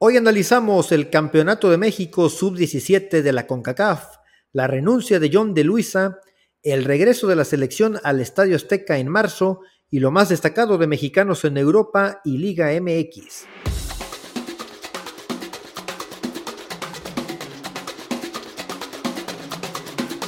[0.00, 4.18] Hoy analizamos el Campeonato de México Sub-17 de la CONCACAF,
[4.52, 6.20] la renuncia de John de Luisa,
[6.62, 10.86] el regreso de la selección al Estadio Azteca en marzo y lo más destacado de
[10.86, 13.46] mexicanos en Europa y Liga MX.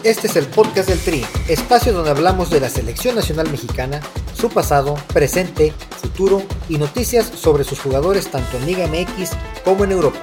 [0.02, 4.00] Este es el podcast del Tri, espacio donde hablamos de la selección nacional mexicana,
[4.34, 9.32] su pasado, presente, futuro y noticias sobre sus jugadores tanto en Liga MX
[9.62, 10.18] como en Europa.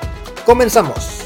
[0.47, 1.21] Comenzamos.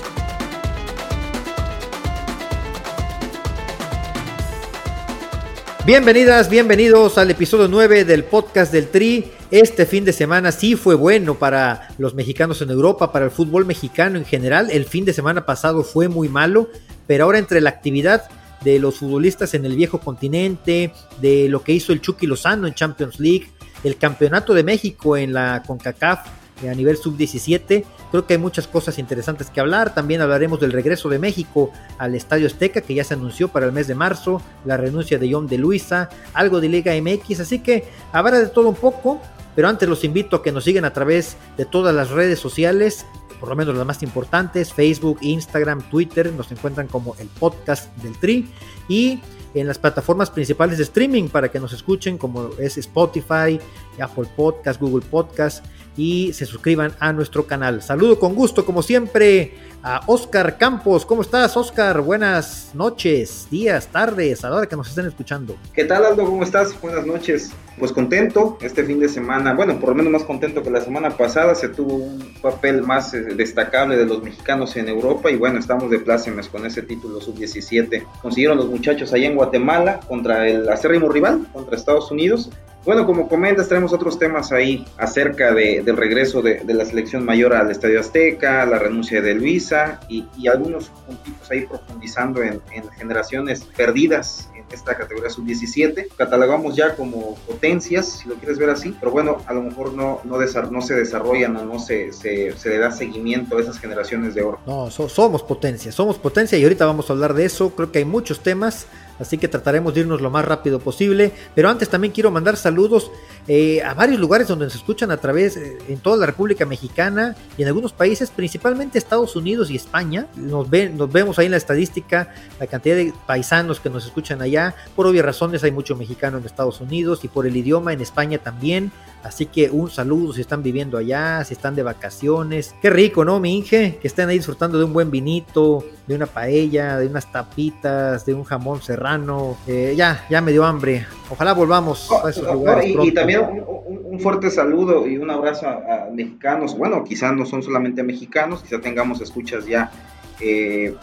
[5.86, 9.32] Bienvenidas, bienvenidos al episodio 9 del podcast del Tri.
[9.50, 13.66] Este fin de semana sí fue bueno para los mexicanos en Europa, para el fútbol
[13.66, 14.70] mexicano en general.
[14.72, 16.68] El fin de semana pasado fue muy malo,
[17.08, 18.30] pero ahora entre la actividad
[18.64, 22.74] de los futbolistas en el viejo continente, de lo que hizo el Chucky Lozano en
[22.74, 23.50] Champions League,
[23.84, 26.28] el campeonato de México en la CONCACAF
[26.64, 27.84] eh, a nivel sub-17.
[28.12, 29.94] Creo que hay muchas cosas interesantes que hablar.
[29.94, 33.72] También hablaremos del regreso de México al Estadio Azteca, que ya se anunció para el
[33.72, 37.40] mes de marzo, la renuncia de John de Luisa, algo de Liga MX.
[37.40, 39.20] Así que habrá de todo un poco.
[39.56, 43.06] Pero antes los invito a que nos sigan a través de todas las redes sociales
[43.42, 48.16] por lo menos las más importantes, Facebook, Instagram, Twitter, nos encuentran como el podcast del
[48.20, 48.48] Tri.
[48.88, 49.20] Y
[49.56, 53.60] en las plataformas principales de streaming para que nos escuchen como es Spotify,
[54.00, 55.66] Apple Podcast, Google Podcast
[55.98, 57.82] y se suscriban a nuestro canal.
[57.82, 59.54] Saludo con gusto como siempre
[59.84, 61.06] a Oscar Campos.
[61.06, 62.02] ¿Cómo estás, Oscar?
[62.02, 65.56] Buenas noches, días, tardes, a la hora que nos estén escuchando.
[65.74, 66.26] ¿Qué tal, Aldo?
[66.26, 66.80] ¿Cómo estás?
[66.82, 67.52] Buenas noches.
[67.80, 71.18] Pues contento este fin de semana, bueno, por lo menos más contento que la semana
[71.18, 75.58] pasada, se tuvo un papel más eh, destacable de los mexicanos en Europa y bueno,
[75.58, 78.06] estamos de plácemes con ese título sub-17.
[78.22, 82.52] Consiguieron los muchachos allá en Guatemala contra el acérrimo rival, contra Estados Unidos,
[82.84, 87.54] bueno, como comentas, tenemos otros temas ahí acerca de, del regreso de, la selección mayor
[87.54, 92.60] al Estadio Azteca, la renuncia de Luisa y, algunos puntitos ahí profundizando en,
[92.98, 96.08] generaciones perdidas en esta categoría sub-17.
[96.18, 100.20] Catalogamos ya como potencias, si lo quieres ver así, pero bueno, a lo mejor no,
[100.24, 104.42] no, no se desarrollan o no se, se, le da seguimiento a esas generaciones de
[104.42, 104.60] oro.
[104.66, 107.70] No, somos potencia, somos potencia y ahorita vamos a hablar de eso.
[107.76, 108.88] Creo que hay muchos temas
[109.22, 111.32] así que trataremos de irnos lo más rápido posible.
[111.56, 113.12] Pero antes también quiero mandar saludos
[113.48, 117.36] eh, a varios lugares donde se escuchan a través eh, en toda la República Mexicana
[117.58, 120.28] y en algunos países, principalmente Estados Unidos y España.
[120.36, 122.30] Nos, ven, nos vemos ahí en la estadística
[122.60, 124.76] la cantidad de paisanos que nos escuchan allá.
[124.96, 128.38] Por obvias razones hay mucho mexicano en Estados Unidos y por el idioma en España
[128.38, 128.92] también.
[129.24, 132.74] Así que un saludo si están viviendo allá, si están de vacaciones.
[132.82, 134.00] Qué rico, ¿no, mi Inge?
[134.02, 138.34] Que estén ahí disfrutando de un buen vinito, de una paella, de unas tapitas, de
[138.34, 139.58] un jamón serrano.
[139.68, 141.06] Eh, ya, ya me dio hambre.
[141.30, 142.94] Ojalá volvamos a esos lugares.
[143.04, 146.78] y, también un, fuerte saludo y un abrazo a, mexicanos.
[146.78, 149.92] Bueno, quizás no son solamente mexicanos, quizás tengamos escuchas ya.
[150.40, 150.96] Eh,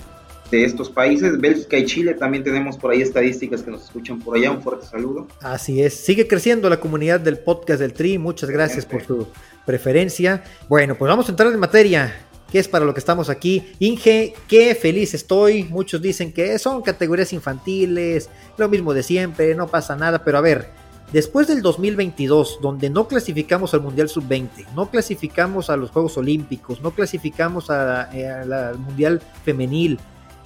[0.50, 1.38] de estos países.
[1.40, 4.50] Bélgica y Chile también tenemos por ahí estadísticas que nos escuchan por allá.
[4.50, 5.26] Un fuerte saludo.
[5.40, 5.94] Así es.
[5.94, 8.18] Sigue creciendo la comunidad del podcast del Tri.
[8.18, 9.28] Muchas gracias por su
[9.66, 10.42] preferencia.
[10.68, 12.24] Bueno, pues vamos a entrar en materia.
[12.50, 13.74] que es para lo que estamos aquí?
[13.78, 15.64] Inge, qué feliz estoy.
[15.64, 20.24] Muchos dicen que son categorías infantiles, lo mismo de siempre, no pasa nada.
[20.24, 20.70] Pero a ver,
[21.12, 26.82] Después del 2022, donde no clasificamos al Mundial Sub-20, no clasificamos a los Juegos Olímpicos,
[26.82, 29.98] no clasificamos eh, al Mundial Femenil,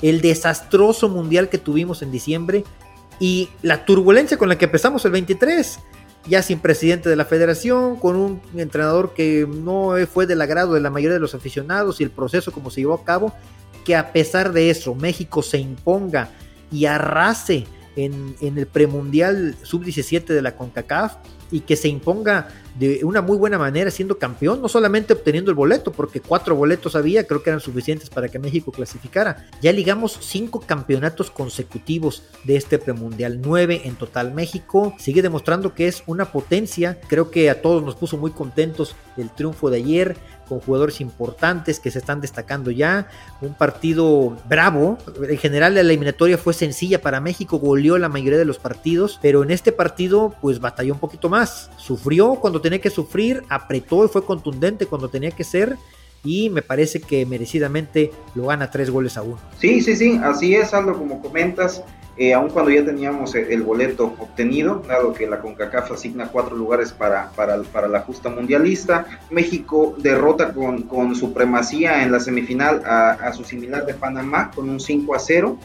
[0.03, 2.65] el desastroso mundial que tuvimos en diciembre
[3.19, 5.81] y la turbulencia con la que empezamos el 23,
[6.28, 10.81] ya sin presidente de la federación, con un entrenador que no fue del agrado de
[10.81, 13.33] la mayoría de los aficionados y el proceso como se llevó a cabo,
[13.84, 16.31] que a pesar de eso México se imponga
[16.71, 17.66] y arrase
[17.97, 21.16] en, el premundial sub-17 de la CONCACAF
[21.50, 22.48] y que se imponga
[22.78, 26.97] de una muy buena manera siendo campeón, no solamente obteniendo el boleto, porque cuatro boletos
[26.97, 29.47] había, creo que eran suficientes para que México clasificara.
[29.60, 34.33] Ya ligamos cinco campeonatos consecutivos de este premundial, nueve en total.
[34.33, 38.97] México sigue demostrando que es una potencia, creo que a todos nos puso muy contentos
[39.18, 40.16] el triunfo de ayer
[40.53, 43.09] con jugadores importantes que se están destacando ya.
[43.41, 44.99] Un partido bravo.
[45.27, 49.43] En general la eliminatoria fue sencilla para México, goleó la mayoría de los partidos, pero
[49.43, 51.71] en este partido pues batalló un poquito más.
[51.78, 55.78] Sufrió cuando tenía que sufrir, apretó y fue contundente cuando tenía que ser.
[56.25, 59.39] y me parece que merecidamente lo gana tres goles a uno.
[59.59, 61.83] Sí, sí, sí, así es, Aldo, como comentas.
[62.16, 66.92] Eh, aun cuando ya teníamos el boleto obtenido, dado que la CONCACAF asigna cuatro lugares
[66.92, 73.12] para, para, para la justa mundialista, México derrota con, con supremacía en la semifinal a,
[73.12, 75.59] a, su similar de Panamá con un 5 a 0.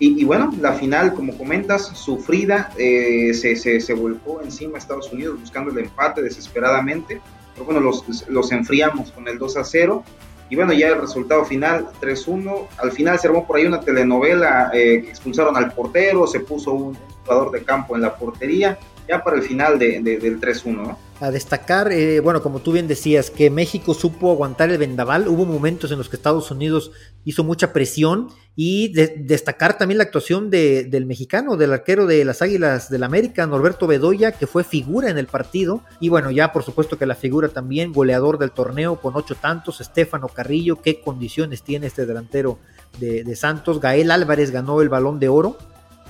[0.00, 4.78] Y, y bueno, la final, como comentas, sufrida, eh, se, se, se, volcó encima a
[4.78, 7.20] Estados Unidos buscando el empate desesperadamente.
[7.52, 10.02] Pero bueno, los, los enfriamos con el 2 a 0
[10.50, 12.68] y bueno, ya el resultado final, 3-1.
[12.78, 16.96] Al final se armó por ahí una telenovela, eh, expulsaron al portero, se puso un
[17.24, 20.98] jugador de campo en la portería, ya para el final de, de, del 3-1, ¿no?
[21.24, 25.26] A destacar, eh, bueno, como tú bien decías, que México supo aguantar el vendaval.
[25.26, 26.90] Hubo momentos en los que Estados Unidos
[27.24, 32.26] hizo mucha presión y de, destacar también la actuación de, del mexicano, del arquero de
[32.26, 35.80] las Águilas del América, Norberto Bedoya, que fue figura en el partido.
[35.98, 39.80] Y bueno, ya por supuesto que la figura también, goleador del torneo con ocho tantos,
[39.80, 42.58] Estefano Carrillo, qué condiciones tiene este delantero
[42.98, 43.80] de, de Santos.
[43.80, 45.56] Gael Álvarez ganó el balón de oro,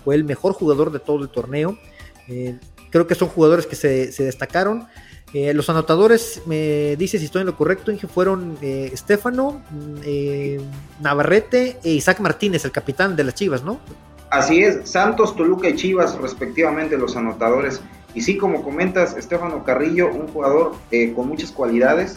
[0.04, 1.78] fue el mejor jugador de todo el torneo.
[2.26, 2.58] Eh,
[2.94, 4.86] creo que son jugadores que se, destacaron.
[5.32, 9.60] Eh, los anotadores, me dice si estoy en lo correcto, Inge, fueron eh, Estefano,
[10.04, 10.60] eh,
[11.00, 13.80] Navarrete e Isaac Martínez, el capitán de las Chivas, ¿no?
[14.30, 17.80] Así es, Santos, Toluca y Chivas, respectivamente, los anotadores.
[18.14, 22.16] Y sí, como comentas, Estefano Carrillo, un jugador eh, con muchas cualidades,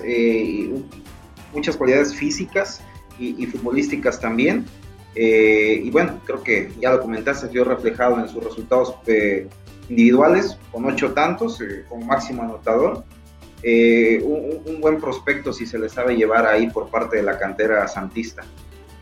[1.56, 2.81] muchas cualidades físicas
[3.18, 4.68] y, y futbolísticas también.
[5.15, 8.94] y bueno, creo que ya lo comentaste, vio reflejado en sus resultados
[9.89, 13.04] individuales con ocho tantos eh, como máximo anotador.
[13.63, 17.88] Eh, un, buen prospecto si se le sabe llevar ahí por parte de la cantera
[17.88, 18.44] santista.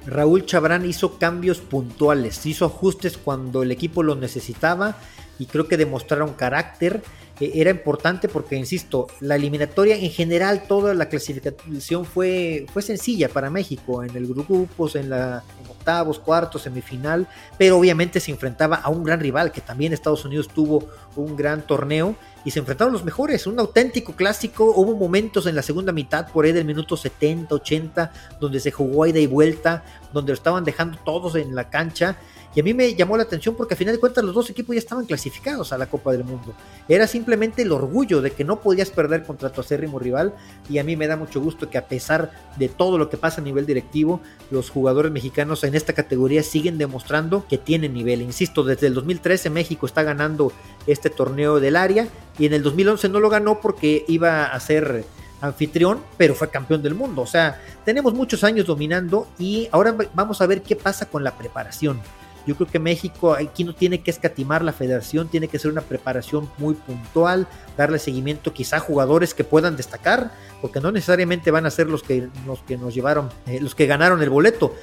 [0.08, 4.96] Raúl Chabrán hizo cambios puntuales, hizo ajustes cuando el equipo lo necesitaba
[5.40, 7.02] y creo que demostraron carácter.
[7.40, 13.28] Eh, era importante porque, insisto, la eliminatoria en general, toda la clasificación fue, fue sencilla
[13.28, 15.44] para México, en el grupos, en la
[15.86, 17.28] octavos, cuartos, semifinal,
[17.60, 20.84] pero obviamente se enfrentaba a un gran rival, que también Estados Unidos tuvo
[21.16, 24.74] un gran torneo y se enfrentaron los mejores, un auténtico clásico.
[24.76, 29.06] Hubo momentos en la segunda mitad, por ahí del minuto 70, 80, donde se jugó
[29.06, 32.18] ida y vuelta, donde lo estaban dejando todos en la cancha.
[32.56, 34.74] Y a mí me llamó la atención porque a final de cuentas los dos equipos
[34.74, 36.54] ya estaban clasificados a la Copa del Mundo.
[36.88, 40.34] Era simplemente el orgullo de que no podías perder contra tu acérrimo rival.
[40.70, 43.42] Y a mí me da mucho gusto que a pesar de todo lo que pasa
[43.42, 44.22] a nivel directivo,
[44.52, 48.22] los jugadores mexicanos en esta categoría siguen demostrando que tienen nivel.
[48.22, 50.54] Insisto, desde el 2013 México está ganando
[50.88, 52.08] este torneo del área
[52.40, 55.04] y en el 2011 no lo ganó porque iba a ser
[55.42, 57.22] anfitrión, pero fue campeón del mundo.
[57.22, 61.38] O sea, tenemos muchos años dominando y ahora vamos a ver qué pasa con la
[61.38, 62.00] preparación.
[62.46, 65.82] Yo creo que México aquí no tiene que escatimar la federación, tiene que ser una
[65.82, 67.48] preparación muy puntual,
[67.78, 70.32] darle seguimiento quizá a jugadores que puedan destacar,
[70.62, 73.86] porque no necesariamente van a ser los que, los que nos llevaron, eh, los que
[73.88, 74.76] ganaron el boleto.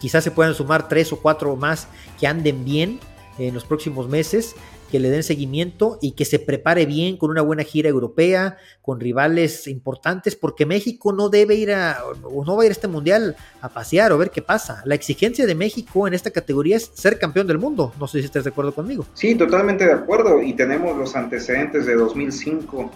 [0.00, 3.00] Quizás se puedan sumar tres o cuatro más que anden bien
[3.38, 4.54] en los próximos meses
[4.90, 9.00] que le den seguimiento y que se prepare bien con una buena gira europea, con
[9.00, 12.88] rivales importantes, porque México no debe ir a, o no va a ir a este
[12.88, 14.82] mundial a pasear o ver qué pasa.
[14.84, 17.92] La exigencia de México en esta categoría es ser campeón del mundo.
[17.98, 19.06] No sé si estás de acuerdo conmigo.
[19.14, 20.42] Sí, totalmente de acuerdo.
[20.42, 22.90] Y tenemos los antecedentes de 2005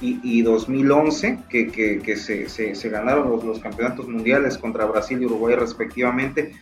[0.00, 4.84] y, y 2011, que, que, que se, se, se, ganaron los, los campeonatos mundiales contra
[4.86, 6.52] Brasil y Uruguay respectivamente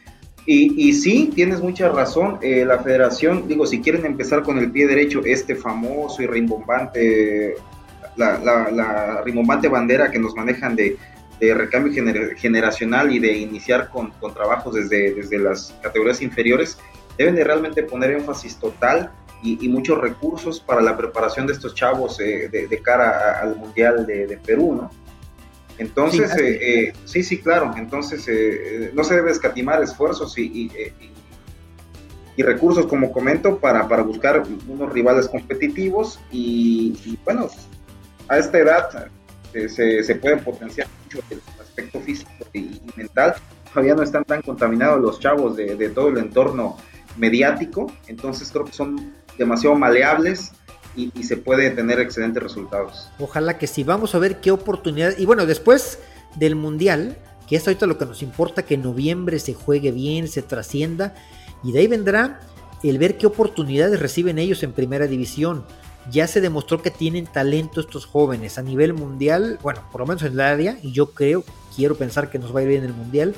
[0.44, 2.38] y, y, sí, tienes mucha razón.
[2.42, 7.54] Eh, la federación, digo, si quieren empezar con el pie derecho, este famoso y rimbombante,
[8.16, 10.96] la, la, la rimbombante bandera que nos manejan de,
[11.38, 16.78] de recambio gener, generacional y de iniciar con, trabajos desde, desde, las categorías inferiores,
[17.16, 19.12] deben de realmente poner énfasis total
[19.44, 24.28] y, muchos recursos para la preparación de estos chavos eh, de, cara al Mundial de,
[24.28, 25.01] de Perú, ¿no?
[25.78, 30.42] Entonces, sí, eh, eh, sí, sí, claro, entonces eh, no se debe escatimar esfuerzos y,
[30.42, 30.72] y,
[32.36, 37.48] y, recursos, como comento, para, para buscar unos rivales competitivos y, y bueno,
[38.28, 39.10] a esta edad
[39.52, 43.34] se, se, puede potenciar mucho el aspecto físico y, mental.
[43.72, 46.76] Todavía no están tan contaminados los chavos de, de todo el entorno
[47.16, 50.52] mediático, entonces creo que son demasiado maleables
[50.96, 53.08] y, se puede tener excelentes resultados.
[53.18, 55.16] Ojalá que sí, vamos a ver qué oportunidad.
[55.18, 55.98] Y bueno, después
[56.36, 57.16] del Mundial,
[57.48, 61.14] que es ahorita lo que nos importa, que en noviembre se juegue bien, se trascienda,
[61.62, 62.40] y de ahí vendrá
[62.82, 65.64] el ver qué oportunidades reciben ellos en primera división.
[66.10, 70.22] Ya se demostró que tienen talento estos jóvenes a nivel mundial, bueno, por lo menos
[70.22, 71.44] en el área, y yo creo,
[71.76, 73.34] quiero pensar que nos va a ir bien en el mundial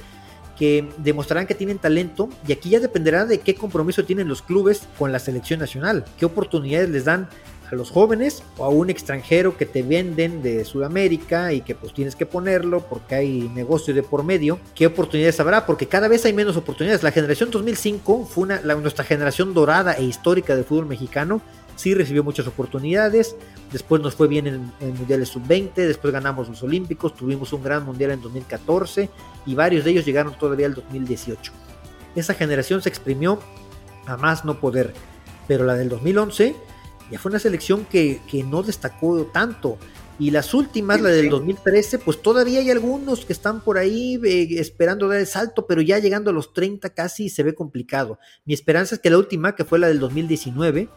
[0.59, 4.83] que demostrarán que tienen talento y aquí ya dependerá de qué compromiso tienen los clubes
[4.99, 7.29] con la selección nacional, qué oportunidades les dan
[7.71, 11.95] a los jóvenes o a un extranjero que te venden de Sudamérica y que pues
[11.95, 15.67] tienes que ponerlo porque hay negocio de por medio, ¿qué oportunidades habrá?
[15.67, 17.03] Porque cada vez hay menos oportunidades.
[17.03, 21.41] La generación 2005 fue una, nuestra generación dorada e histórica del fútbol mexicano
[21.77, 23.37] sí recibió muchas oportunidades,
[23.73, 27.85] después nos fue bien en, en Mundiales Sub-20, después ganamos los Olímpicos, tuvimos un gran
[27.85, 29.11] Mundial en 2014
[29.47, 31.53] y varios de ellos llegaron todavía al 2018.
[32.15, 33.41] Esa generación se exprimió
[34.07, 34.93] a más no poder,
[35.49, 36.55] pero la del 2011
[37.11, 39.79] ya fue una selección que, que no destacó tanto.
[40.17, 44.61] Y las últimas, la del 2013, pues todavía hay algunos que están por ahí eh,
[44.61, 48.21] esperando dar el salto, pero ya llegando a los 30 casi se ve complicado.
[48.45, 50.89] Mi esperanza es que la última, que fue la del 2019,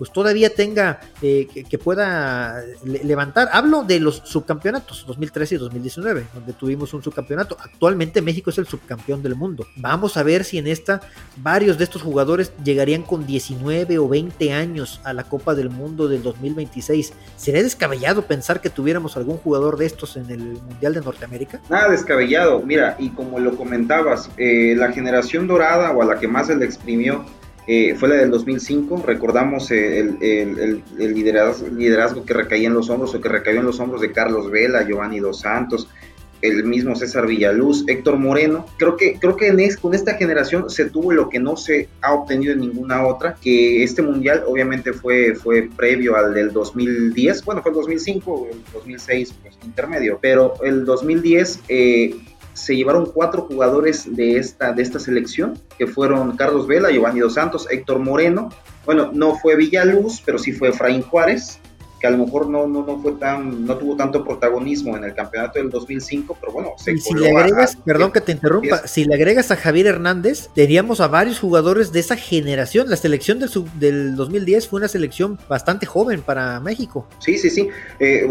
[0.00, 3.50] pues todavía tenga, eh, que, pueda levantar.
[3.52, 7.58] Hablo de los subcampeonatos 2013 y 2019, donde tuvimos un subcampeonato.
[7.60, 9.66] Actualmente México es el subcampeón del mundo.
[9.76, 11.02] Vamos a ver si en esta
[11.36, 16.08] varios de estos jugadores llegarían con 19 o 20 años a la Copa del Mundo
[16.08, 17.12] del 2026.
[17.36, 21.60] ¿Sería descabellado pensar que tuviéramos algún jugador de estos en el Mundial de Norteamérica?
[21.68, 22.62] Nada descabellado.
[22.62, 26.56] Mira, y como lo comentabas, eh, la generación dorada o a la que más se
[26.56, 27.26] le exprimió
[27.72, 33.28] eh, fue la del 2005, recordamos el, liderazgo, que recaía en los hombros o que
[33.28, 35.88] recayó en los hombros de Carlos Vela, Giovanni Dos Santos,
[36.42, 38.66] el mismo César Villaluz, Héctor Moreno.
[38.76, 42.54] Creo que, creo que con esta generación se tuvo lo que no se ha obtenido
[42.54, 47.70] en ninguna otra, que este mundial obviamente fue, fue previo al del 2010, bueno, fue
[47.70, 52.16] el 2005, el 2006, pues intermedio, pero el 2010 eh,
[52.60, 57.34] se llevaron cuatro jugadores de esta, de esta selección, que fueron Carlos Vela, Giovanni Dos
[57.34, 58.50] Santos, Héctor Moreno.
[58.84, 61.60] Bueno, no fue Villaluz, pero sí fue Efraín Juárez
[62.00, 65.14] que a lo mejor no, no, no fue tan, no tuvo tanto protagonismo en el
[65.14, 69.14] campeonato del 2005, pero bueno, se si le agregas, perdón que te interrumpa, si le
[69.14, 72.88] agregas a Javier Hernández, teníamos a varios jugadores de esa generación.
[72.88, 77.06] La selección del, del 2010 fue una selección bastante joven para México.
[77.18, 77.68] Sí, sí, sí.
[77.98, 78.26] Eh,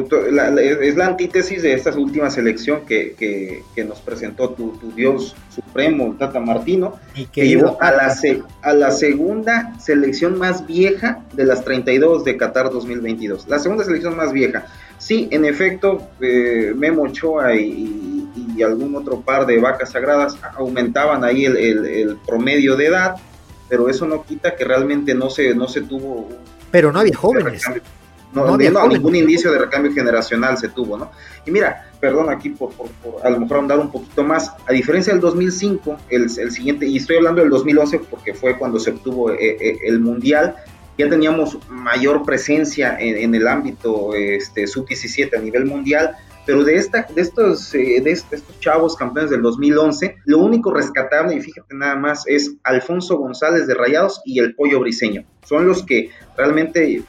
[0.81, 5.35] es la antítesis de esta última selección que, que, que nos presentó tu, tu, Dios
[5.53, 8.15] supremo, Tata Martino, y que, llevó a la,
[8.63, 13.47] a la segunda selección más vieja de las 32 de Qatar 2022.
[13.47, 14.65] La segunda selección más vieja.
[14.97, 18.05] Sí, en efecto, eh, Memo Ochoa y,
[18.61, 23.15] algún otro par de vacas sagradas aumentaban ahí el, promedio de edad,
[23.69, 26.27] pero eso no quita que realmente no se, no se tuvo...
[26.69, 27.63] Pero no había jóvenes.
[28.33, 31.09] No, había ningún indicio de recambio generacional se tuvo, ¿no?
[31.45, 32.89] Y mira, perdón aquí por, por,
[33.23, 36.97] a lo mejor andar un poquito más, a diferencia del 2005, el, el, siguiente, y
[36.97, 40.55] estoy hablando del 2011 porque fue cuando se obtuvo eh, eh, el Mundial,
[41.00, 46.15] ya teníamos mayor presencia en, el ámbito este, sub-17 a nivel mundial,
[46.46, 51.36] pero de, esta, de, estos, eh, de estos chavos campeones del 2011, lo único rescatable,
[51.36, 55.24] y fíjate nada más, es Alfonso González de Rayados y el Pollo Briseño.
[55.46, 57.03] Son los que realmente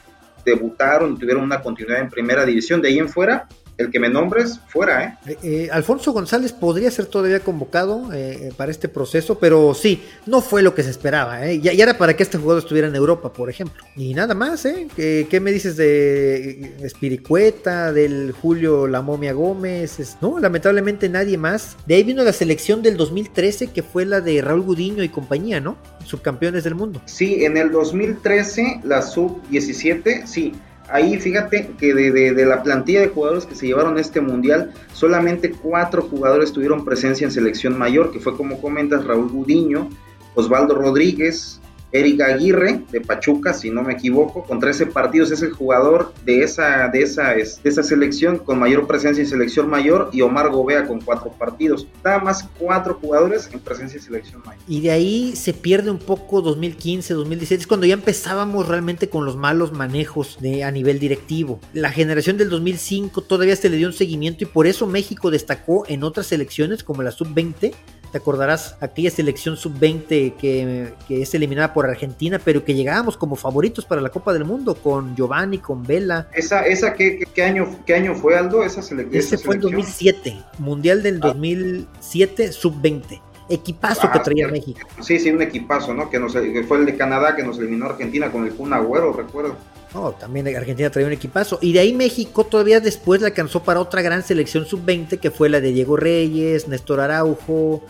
[0.45, 2.81] debutaron tuvieron una continuidad en primera división.
[2.81, 5.31] De ahí en fuera, el que me nombres fuera, ¿eh?
[5.31, 10.41] eh, eh Alfonso González podría ser todavía convocado eh, para este proceso, pero sí, no
[10.41, 11.59] fue lo que se esperaba, ¿eh?
[11.59, 13.83] Ya, era para que este jugador estuviera en Europa, por ejemplo.
[13.95, 14.87] Y nada más, ¿eh?
[14.95, 20.17] ¿Qué, me dices de Espiricueta, del Julio La Momia Gómez?
[20.21, 21.77] no, lamentablemente nadie más.
[21.87, 25.59] De ahí vino la selección del 2013, que fue la de Raúl Gudiño y compañía,
[25.59, 25.77] ¿no?
[26.05, 27.01] Subcampeones del mundo.
[27.05, 30.53] Sí, en el 2013, la sub-17, sí
[30.91, 36.01] ahí fíjate que de, la plantilla de jugadores que se llevaron este mundial, solamente cuatro
[36.03, 39.89] jugadores tuvieron presencia en selección mayor, que fue como comentas Raúl Gudiño,
[40.35, 41.60] Osvaldo Rodríguez,
[41.91, 46.43] Eric Aguirre de Pachuca, si no me equivoco, con 13 partidos es el jugador de
[46.43, 50.85] esa, de esa, de esa selección con mayor presencia en selección mayor y Omar Gobea
[50.85, 51.87] con cuatro partidos.
[52.03, 54.61] Nada más cuatro jugadores en presencia en selección mayor.
[54.67, 59.35] Y de ahí se pierde un poco 2015, 2016, cuando ya empezábamos realmente con los
[59.35, 61.59] malos manejos de, a nivel directivo.
[61.73, 65.85] La generación del 2005 todavía se le dio un seguimiento y por eso México destacó
[65.87, 67.73] en otras selecciones como la sub-20
[68.11, 73.85] te acordarás aquella selección sub-20 que, es eliminada por Argentina, pero que llegábamos como favoritos
[73.85, 76.27] para la Copa del Mundo con Giovanni, con Vela.
[76.33, 78.63] ¿Esa, esa qué, año, qué año fue, Aldo?
[78.63, 82.51] Esa Ese fue el 2007, Mundial del 2007 ah.
[82.51, 84.79] sub-20 equipazo que ah, traía México.
[85.01, 86.09] Sí, sí, un equipazo, ¿no?
[86.09, 86.37] Que, nos,
[86.67, 89.57] fue el de Canadá que nos eliminó Argentina con el Kun Agüero, recuerdo.
[89.93, 91.59] No, también Argentina traía un equipazo.
[91.61, 95.49] Y de ahí México todavía después le alcanzó para otra gran selección sub-20 que fue
[95.49, 97.83] la de Diego Reyes, Néstor Araujo,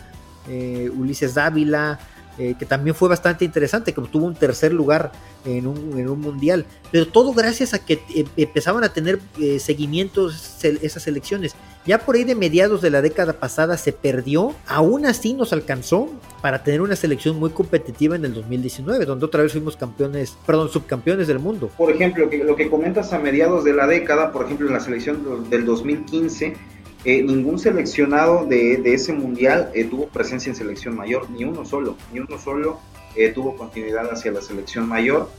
[0.48, 2.00] eh, Ulises Dávila,
[2.38, 5.12] eh, que también fue bastante interesante, que obtuvo un tercer lugar
[5.44, 9.20] en un, mundial, pero todo gracias a que eh, empezaban a tener
[9.60, 11.56] seguimientos esas elecciones.
[11.86, 16.10] ya por ahí de mediados de la década pasada se perdió, aún así nos alcanzó
[16.42, 20.70] para tener una selección muy competitiva en el 2019, donde otra vez fuimos campeones, perdón,
[20.70, 21.70] subcampeones del mundo.
[21.78, 25.50] Por ejemplo, lo que comentas a mediados de la década, por ejemplo, en la selección
[25.50, 26.56] del 2015,
[27.04, 31.96] eh, ningún seleccionado de, ese mundial eh, tuvo presencia en selección mayor, ni uno solo,
[32.14, 32.80] ni uno solo
[33.16, 35.30] eh, tuvo continuidad hacia la selección mayor.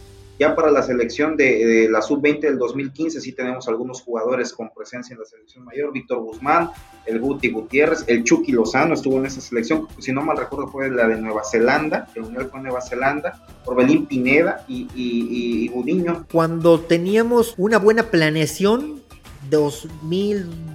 [0.40, 5.14] Ya para la selección de, la sub-20 del 2015 sí tenemos algunos jugadores con presencia
[5.14, 6.70] en la selección mayor, Víctor Guzmán,
[7.06, 10.90] el Guti Gutiérrez, el Chucky Lozano estuvo en esa selección, si no mal recuerdo fue
[10.90, 16.26] la de Nueva Zelanda, el mundial fue Nueva Zelanda, Orbelín Pineda y, y, y Gudiño.
[16.32, 19.00] Cuando teníamos una buena planeación,
[19.48, 20.71] 2000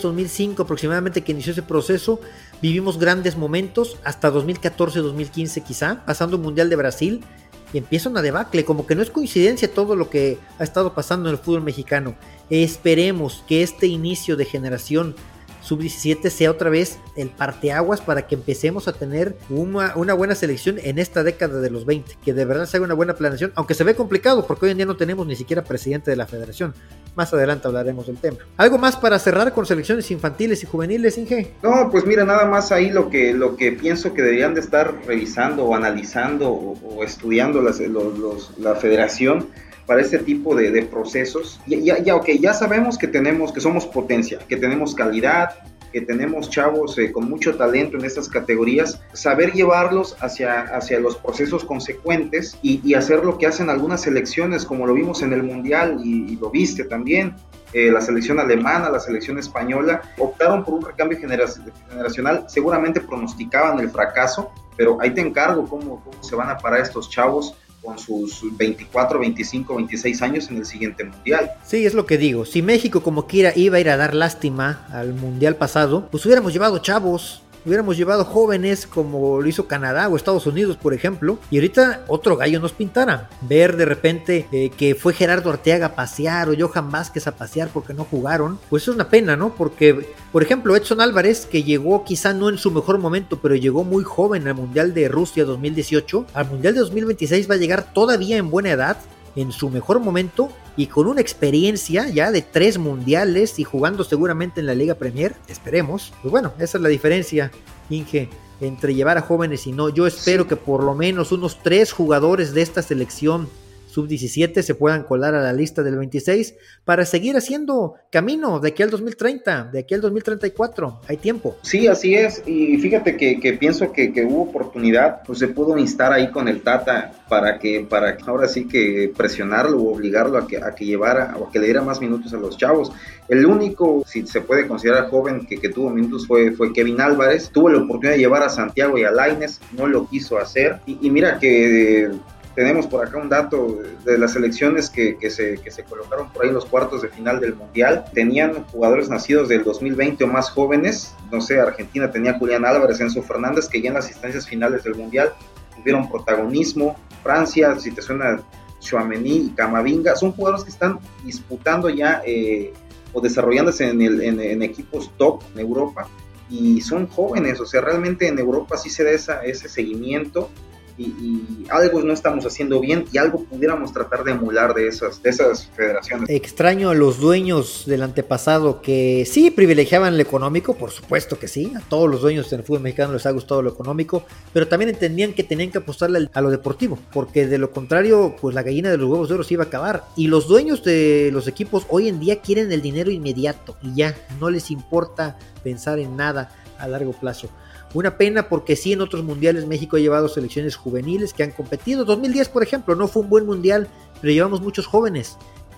[0.00, 2.20] 2005 aproximadamente que inició ese proceso,
[2.62, 7.24] vivimos grandes momentos, hasta 2014-2015 quizá, pasando un Mundial de Brasil,
[7.72, 11.28] y empieza una debacle, como que no es coincidencia todo lo que ha estado pasando
[11.28, 12.14] en el fútbol mexicano.
[12.48, 15.16] Esperemos que este inicio de generación
[15.64, 20.98] sub-17 sea otra vez el parteaguas para que empecemos a tener una, buena selección en
[20.98, 23.84] esta década de los 20, que de verdad se haga una buena planeación, aunque se
[23.84, 26.74] ve complicado porque hoy en día no tenemos ni siquiera presidente de la federación.
[27.16, 28.38] Más adelante hablaremos del tema.
[28.56, 31.52] ¿Algo más para cerrar con selecciones infantiles y juveniles, Inge?
[31.62, 34.94] No, pues mira, nada más ahí lo que, lo que pienso que deberían de estar
[35.06, 39.48] revisando o analizando o, estudiando la federación
[39.86, 41.60] para este tipo de, procesos.
[41.66, 45.50] Ya, ya, ya sabemos que tenemos, que somos potencia, que tenemos calidad,
[45.94, 51.16] que tenemos chavos eh, con mucho talento en estas categorías, saber llevarlos hacia, hacia los
[51.16, 56.00] procesos consecuentes y, hacer lo que hacen algunas selecciones, como lo vimos en el Mundial
[56.02, 57.36] y, lo viste también,
[57.72, 63.88] eh, la selección alemana, la selección española, optaron por un recambio generacional, seguramente pronosticaban el
[63.88, 68.42] fracaso, pero ahí te encargo cómo, cómo se van a parar estos chavos con sus
[68.56, 71.52] 24, 25, 26 años en el siguiente mundial.
[71.64, 72.44] Sí, es lo que digo.
[72.44, 76.52] Si México como quiera iba a ir a dar lástima al mundial pasado, pues hubiéramos
[76.52, 81.56] llevado chavos, hubiéramos llevado jóvenes como lo hizo Canadá o Estados Unidos, por ejemplo, y
[81.56, 83.28] ahorita otro gallo nos pintara.
[83.42, 87.68] Ver de repente eh, que fue Gerardo Arteaga a pasear o Johan Vázquez a pasear
[87.72, 89.54] porque no jugaron, pues es una pena, ¿no?
[89.54, 93.84] Porque, por ejemplo, Edson Álvarez, que llegó quizá no en su mejor momento, pero llegó
[93.84, 98.36] muy joven al Mundial de Rusia 2018, al Mundial de 2026 va a llegar todavía
[98.36, 98.98] en buena edad,
[99.36, 104.60] en su mejor momento y con una experiencia ya de tres mundiales y jugando seguramente
[104.60, 106.12] en la Liga Premier, esperemos.
[106.22, 107.50] Pues bueno, esa es la diferencia,
[107.90, 108.28] Inge,
[108.60, 109.88] entre llevar a jóvenes y no.
[109.88, 113.48] Yo espero que por lo menos unos tres jugadores de esta selección
[113.94, 118.82] sub-17 se puedan colar a la lista del 26 para seguir haciendo camino de aquí
[118.82, 121.00] al 2030, de aquí al 2034.
[121.06, 121.56] Hay tiempo.
[121.62, 122.42] Sí, así es.
[122.44, 127.12] Y fíjate que, pienso que, hubo oportunidad, pues se pudo instar ahí con el Tata
[127.28, 131.46] para que, para ahora sí que presionarlo o obligarlo a que, a que llevara o
[131.46, 132.90] a que le diera más minutos a los chavos.
[133.28, 137.50] El único, si se puede considerar joven, que, tuvo minutos fue, Kevin Álvarez.
[137.50, 140.80] Tuvo la oportunidad de llevar a Santiago y a Laines, no lo quiso hacer.
[140.86, 142.10] Y, y mira que
[142.54, 146.48] tenemos por acá un dato de las elecciones que, se, que se colocaron por ahí
[146.48, 148.04] en los cuartos de final del Mundial.
[148.12, 151.14] Tenían jugadores nacidos del 2020 o más jóvenes.
[151.32, 154.94] No sé, Argentina tenía Julián Álvarez, Enzo Fernández, que ya en las instancias finales del
[154.94, 155.32] Mundial
[155.76, 156.96] tuvieron protagonismo.
[157.22, 158.40] Francia, si te suena
[158.78, 162.72] Chouameni y Camavinga, son jugadores que están disputando ya eh,
[163.12, 166.06] o desarrollándose en, el, en, equipos top en Europa
[166.50, 170.50] y son jóvenes, o sea, realmente en Europa sí se da esa, ese seguimiento
[170.96, 175.30] y, algo no estamos haciendo bien y algo pudiéramos tratar de emular de esas, de
[175.30, 176.28] esas federaciones.
[176.28, 181.72] Extraño a los dueños del antepasado que sí privilegiaban lo económico, por supuesto que sí,
[181.76, 185.32] a todos los dueños del fútbol mexicano les ha gustado lo económico, pero también entendían
[185.32, 188.98] que tenían que apostarle a lo deportivo, porque de lo contrario, pues la gallina de
[188.98, 190.04] los huevos de oro se iba a acabar.
[190.16, 194.14] Y los dueños de los equipos hoy en día quieren el dinero inmediato y ya,
[194.40, 197.48] no les importa pensar en nada a largo plazo.
[197.94, 202.04] Una pena porque sí en otros mundiales México ha llevado selecciones juveniles que han competido.
[202.04, 203.88] 2010, por ejemplo, no fue un buen mundial,
[204.20, 205.36] pero llevamos muchos jóvenes.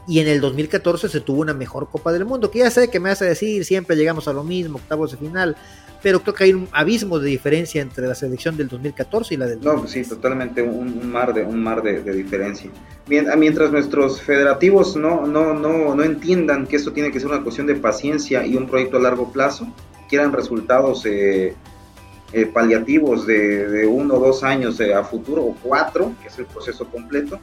[0.08, 3.00] Y en el 2014 se tuvo una mejor Copa del Mundo, que ya sé que
[3.00, 5.56] me hace decir, siempre llegamos a lo mismo, octavos de final,
[6.02, 9.46] pero creo que hay un abismo de diferencia entre la selección del 2014 y la
[9.46, 9.82] del 2010.
[9.82, 12.70] No, sí, totalmente un, mar de un mar de, diferencia.
[13.08, 17.66] Mientras nuestros federativos no, no, no, no entiendan que esto tiene que ser una cuestión
[17.66, 19.66] de paciencia y un proyecto a largo plazo,
[20.08, 21.54] quieran resultados eh,
[22.32, 26.86] eh, paliativos de, uno o dos años a futuro, o cuatro, que es el proceso
[26.86, 27.40] completo,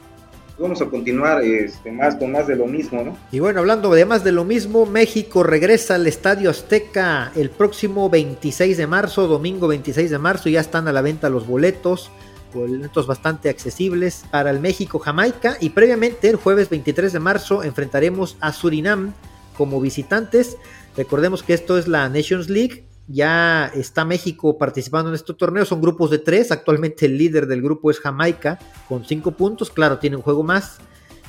[0.58, 3.16] vamos a continuar este, más con más de lo mismo, ¿no?
[3.32, 8.08] Y bueno, hablando de más de lo mismo, México regresa al Estadio Azteca el próximo
[8.10, 12.10] 26 de marzo, domingo 26 de marzo, ya están a la venta los boletos
[12.54, 18.52] boletos bastante accesibles para el México-Jamaica y previamente el jueves 23 de marzo enfrentaremos a
[18.52, 19.12] Surinam
[19.56, 20.56] como visitantes.
[20.96, 22.84] Recordemos que esto es la Nations League.
[23.06, 25.64] Ya está México participando en este torneo.
[25.64, 26.50] Son grupos de tres.
[26.50, 29.70] Actualmente el líder del grupo es Jamaica con cinco puntos.
[29.70, 30.78] Claro, tiene un juego más.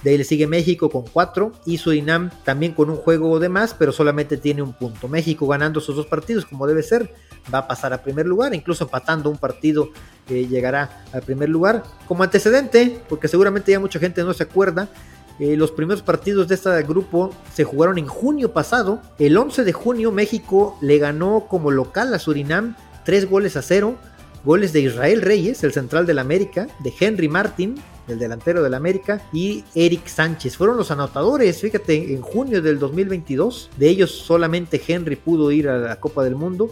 [0.06, 3.74] De ahí le sigue México con 4 y Surinam también con un juego de más,
[3.74, 5.08] pero solamente tiene un punto.
[5.08, 7.12] México ganando sus dos partidos como debe ser,
[7.52, 9.90] va a pasar a primer lugar, incluso empatando un partido
[10.30, 11.82] eh, llegará al primer lugar.
[12.08, 14.90] Como antecedente, porque seguramente ya mucha gente no se acuerda,
[15.40, 19.02] eh, los primeros partidos de este grupo se jugaron en junio pasado.
[19.20, 23.96] El 11 de junio México le ganó como local a Surinam 3 goles a 0.
[24.44, 27.76] Goles de Israel Reyes, el central del América, de Henry Martin,
[28.08, 30.56] el delantero del América, y Eric Sánchez.
[30.56, 33.72] Fueron los anotadores, fíjate, en junio del 2022.
[33.78, 36.70] De ellos solamente Henry pudo ir a la Copa del Mundo.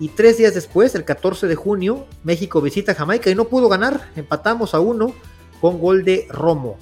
[0.00, 4.10] Y tres días después, el 14 de junio, México visita Jamaica y no pudo ganar.
[4.16, 5.14] Empatamos a uno
[5.60, 6.76] con gol de Romo,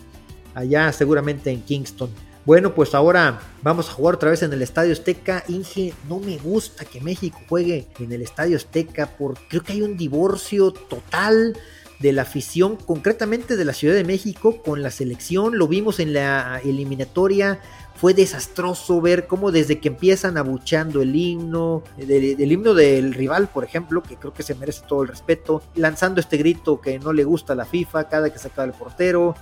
[0.55, 2.11] allá seguramente en Kingston.
[2.47, 5.45] Bueno, pues ahora vamos a jugar otra vez en el Estadio Azteca.
[5.49, 9.83] Inge, no me gusta que México juegue en el Estadio Azteca porque creo que hay
[9.83, 11.57] un divorcio total
[12.01, 15.59] de la afición, concretamente de la Ciudad de México, con la selección.
[15.59, 17.61] Lo vimos en la eliminatoria.
[17.95, 23.65] Fue desastroso ver cómo desde que empiezan abuchando el himno, del, himno del rival, por
[23.65, 27.25] ejemplo, que creo que se merece todo el respeto, lanzando este grito que no le
[27.25, 29.35] gusta a la FIFA cada que saca el portero,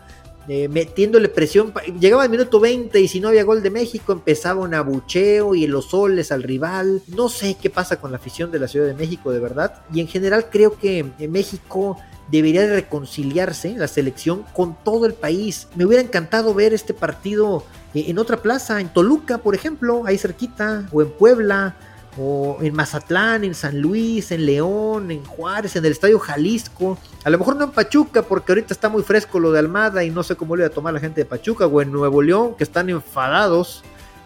[0.48, 1.72] eh, metiéndole presión.
[2.00, 5.66] Llegaba el minuto 20 y si no había gol de México empezaba un abucheo y
[5.66, 7.02] los soles al rival.
[7.08, 9.82] No sé qué pasa con la afición de la Ciudad de México de verdad.
[9.92, 11.98] Y en general creo que en México
[12.30, 15.68] debería de reconciliarse la selección con todo el país.
[15.74, 20.18] Me hubiera encantado ver este partido eh, en otra plaza, en Toluca, por ejemplo, ahí
[20.18, 21.76] cerquita, o en Puebla,
[22.18, 26.98] o en Mazatlán, en San Luis, en León, en Juárez, en el Estadio Jalisco.
[27.24, 30.10] A lo mejor no en Pachuca, porque ahorita está muy fresco lo de Almada y
[30.10, 32.54] no sé cómo le va a tomar la gente de Pachuca, o en Nuevo León,
[32.56, 33.84] que están enfadados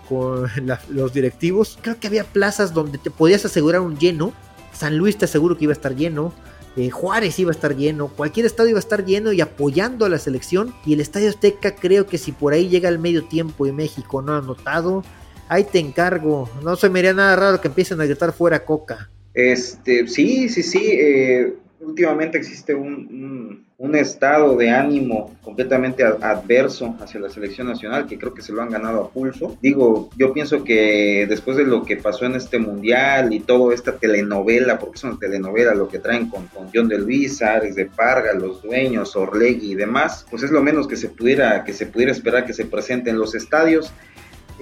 [0.09, 0.51] con
[0.89, 1.79] los directivos.
[1.83, 4.33] Creo que había plazas donde te podías asegurar un lleno.
[4.73, 6.33] San Luis te aseguro que iba a estar lleno.
[6.77, 10.09] Eh, Juárez iba a estar lleno, cualquier estadio iba a estar lleno y apoyando a
[10.09, 10.75] la selección.
[10.87, 14.23] Y el Estadio Azteca creo que si por ahí llega el medio tiempo y México
[14.23, 15.05] no ha anotado,
[15.53, 16.49] ahí te encargo.
[16.63, 19.11] No se me haría nada raro que empiecen a gritar fuera Coca.
[19.35, 20.81] Este, sí, sí, sí.
[20.93, 28.33] Eh, últimamente existe un, estado de ánimo completamente adverso hacia la selección nacional, que creo
[28.33, 29.59] que se lo han ganado a pulso.
[29.61, 33.97] Digo, yo pienso que después de lo que pasó en este mundial y toda esta
[33.99, 37.87] telenovela, porque es una telenovela lo que traen con, con John de Luis, Ares de
[37.87, 41.87] Parga, los dueños, Orlegui y demás, pues es lo menos que se pudiera, que se
[41.87, 43.93] pudiera esperar que se presente en los estadios.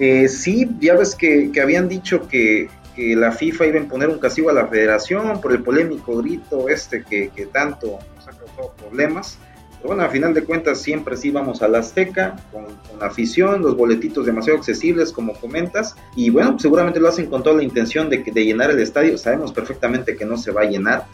[0.03, 4.49] Eh, sí, ya ves que, habían dicho que la FIFA iba a imponer un castigo
[4.49, 9.37] a la federación por el polémico grito este que, tanto nos ha causado problemas.
[9.77, 12.65] Pero bueno, a final de cuentas siempre sí vamos a la Azteca con,
[12.99, 17.63] afición, los boletitos demasiado accesibles como comentas y bueno, seguramente lo hacen con toda la
[17.63, 19.19] intención de llenar el estadio.
[19.19, 21.05] Sabemos perfectamente que no se va a llenar,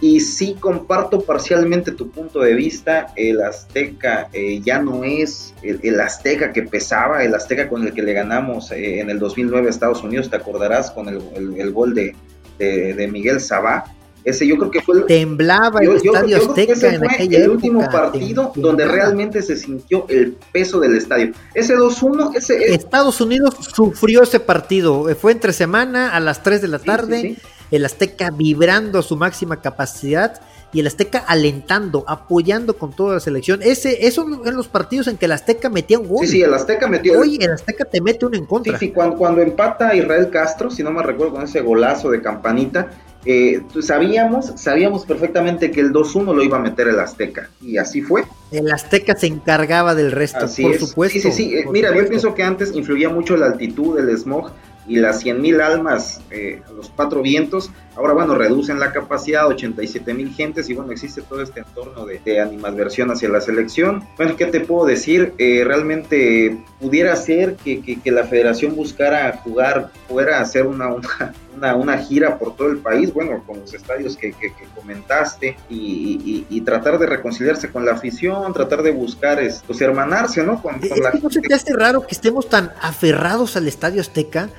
[0.00, 6.00] y sí comparto parcialmente tu punto de vista, el Azteca eh, ya no es el,
[6.00, 9.70] Azteca que pesaba, el Azteca con el que le ganamos eh, en el 2009 a
[9.70, 12.14] Estados Unidos, te acordarás con el, gol de,
[12.58, 13.84] de, Miguel Sabá.
[14.24, 18.52] Ese yo creo que fue el, temblaba el estadio Azteca en aquella el último partido
[18.56, 21.32] donde realmente se sintió el peso del estadio.
[21.54, 26.68] Ese 2-1, ese Estados Unidos sufrió ese partido, fue entre semana a las 3 de
[26.68, 27.36] la tarde
[27.70, 30.40] el Azteca vibrando a su máxima capacidad
[30.72, 33.60] y el Azteca alentando, apoyando con toda la selección.
[33.62, 36.26] Ese, esos en los partidos en que el Azteca metía un gol.
[36.26, 37.18] Sí, sí, el Azteca metió.
[37.18, 38.78] Hoy el Azteca te mete uno en contra.
[38.78, 42.20] Sí, sí, cuando, cuando empata Israel Castro, si no me recuerdo, con ese golazo de
[42.20, 42.90] campanita,
[43.28, 48.00] eh, sabíamos, sabíamos perfectamente que el 2-1 lo iba a meter el Azteca, y así
[48.00, 48.22] fue.
[48.52, 51.18] El Azteca se encargaba del resto, por supuesto.
[51.18, 51.64] Sí, sí, sí.
[51.72, 54.52] Mira, yo pienso que antes influía mucho la altitud, el smog,
[54.88, 60.14] y las 100.000 almas, eh, los cuatro vientos, ahora bueno, reducen la capacidad a 87
[60.14, 64.04] mil gentes y bueno, existe todo este entorno de, animadversión hacia la selección.
[64.16, 65.32] Bueno, ¿qué te puedo decir?
[65.38, 71.98] Eh, realmente pudiera ser que, que, la federación buscara jugar, fuera hacer una, una, una,
[71.98, 76.98] gira por todo el país, bueno, con los estadios que, que comentaste y, y, tratar
[76.98, 80.60] de reconciliarse con la afición, tratar de buscar, pues hermanarse, ¿no?
[80.60, 84.50] Con, la ¿No se te hace raro que estemos tan aferrados al Estadio Azteca?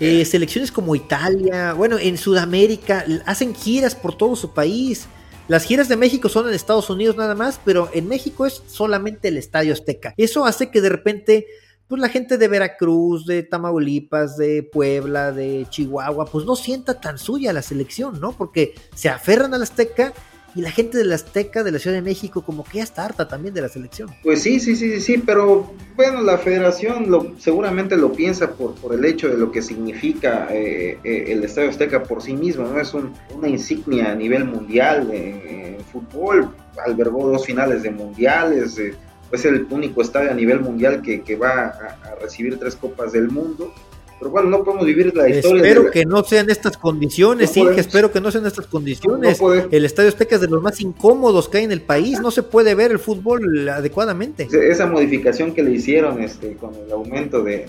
[0.00, 5.06] Eh, selecciones como Italia, bueno, en Sudamérica, hacen giras por todo su país.
[5.48, 9.28] Las giras de México son en Estados Unidos nada más, pero en México es solamente
[9.28, 10.14] el Estadio Azteca.
[10.16, 11.46] Eso hace que de repente,
[11.88, 17.18] pues la gente de Veracruz, de Tamaulipas, de Puebla, de Chihuahua, pues no sienta tan
[17.18, 18.32] suya la selección, ¿no?
[18.32, 20.12] Porque se aferran al Azteca
[20.54, 23.04] y la gente de la Azteca, de la Ciudad de México, como que ya está
[23.04, 24.10] harta también de la selección.
[24.22, 28.94] Pues sí, sí, sí, sí, pero bueno, la federación lo, seguramente lo piensa por, por
[28.94, 32.80] el hecho de lo que significa eh, eh, el Estadio Azteca por sí mismo, ¿no?
[32.80, 36.50] Es una insignia a nivel mundial en fútbol,
[36.84, 38.94] albergó dos finales de mundiales, eh,
[39.30, 43.72] es el único estadio a nivel mundial que, va a recibir tres copas del mundo
[44.18, 45.62] pero bueno, no podemos vivir la historia.
[45.62, 49.40] Espero que no sean estas condiciones, sí, que espero que no sean estas condiciones.
[49.70, 52.42] el Estadio Azteca es de los más incómodos que hay en el país, no se
[52.42, 54.48] puede ver el fútbol adecuadamente.
[54.50, 57.66] Esa modificación que le hicieron este, con el aumento de,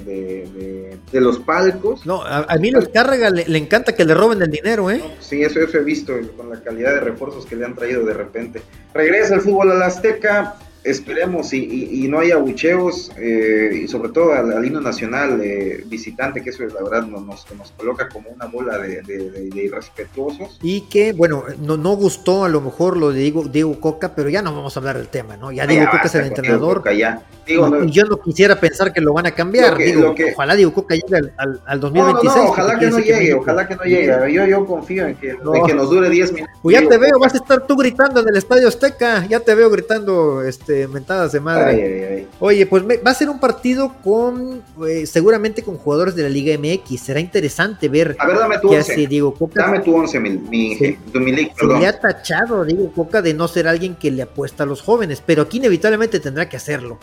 [1.11, 2.05] de, los palcos.
[2.05, 5.01] No, a, mí los Cárraga le, encanta que le roben el dinero, ¿eh?
[5.19, 8.13] sí, eso, eso he visto con la calidad de refuerzos que le han traído de
[8.13, 8.61] repente.
[8.93, 14.65] Regresa el fútbol al Azteca esperemos y, no haya abucheos eh, y sobre todo al,
[14.65, 18.77] himno nacional eh, visitante que eso es la verdad nos, nos, coloca como una bola
[18.77, 20.57] de, irrespetuosos.
[20.61, 24.29] Y que bueno no, no gustó a lo mejor lo de Diego, Diego Coca pero
[24.29, 26.83] ya no vamos a hablar del tema no ya Diego Coca es el entrenador.
[26.95, 27.21] Ya.
[27.45, 31.31] Digo, yo no quisiera pensar que lo van a cambiar digo, ojalá Diego Coca llegue
[31.37, 34.33] al, al, 2026 no, ojalá que no llegue ojalá que no llegue.
[34.33, 35.35] yo, yo confío en que,
[35.67, 38.29] que nos dure 10 minutos pues ya te veo vas a estar tú gritando en
[38.29, 42.27] el Estadio Azteca ya te veo gritando este este, mentadas de madre.
[42.39, 46.55] Oye, pues va a ser un partido con, eh, seguramente con jugadores de la Liga
[46.57, 47.01] MX.
[47.01, 48.15] Será interesante ver.
[48.19, 49.07] A ver, dame tu 11.
[49.07, 49.63] Diego Coca.
[49.63, 50.97] Dame tu 11, mi, mi, se,
[51.65, 55.23] le ha tachado Diego Coca de no ser alguien que le apuesta a los jóvenes,
[55.25, 56.99] pero aquí inevitablemente tendrá que hacerlo.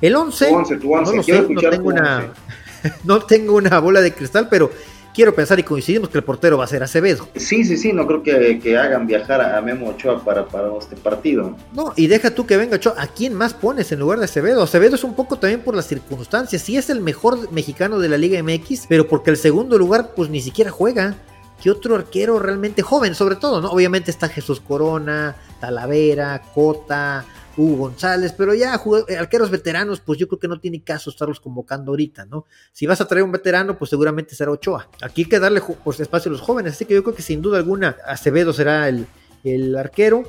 [0.00, 2.32] El 11, no lo sé, no tengo, una,
[3.04, 4.70] no tengo una bola de cristal, pero
[5.18, 7.26] quiero pensar y coincidimos que el portero va a ser Acevedo.
[7.34, 11.56] Sí, sí, sí, no creo que, hagan viajar a Memo Ochoa para, para este partido.
[11.72, 14.62] No, y deja tú que venga Ochoa, ¿a quién más pones en lugar de Acevedo?
[14.62, 18.16] Acevedo es un poco también por las circunstancias, sí es el mejor mexicano de la
[18.16, 21.16] Liga MX, pero porque el segundo lugar pues ni siquiera juega.
[21.60, 23.70] ¿Qué otro arquero realmente joven, sobre todo, no?
[23.70, 27.24] Obviamente está Jesús Corona, Talavera, Cota,
[27.58, 31.40] Hugo González, pero ya eh, arqueros veteranos, pues yo creo que no tiene caso estarlos
[31.40, 32.46] convocando ahorita, ¿no?
[32.72, 34.88] Si vas a traer un veterano, pues seguramente será Ochoa.
[35.02, 37.42] Aquí hay que darle pues, espacio a los jóvenes, así que yo creo que sin
[37.42, 39.06] duda alguna Acevedo será el,
[39.44, 40.24] el arquero.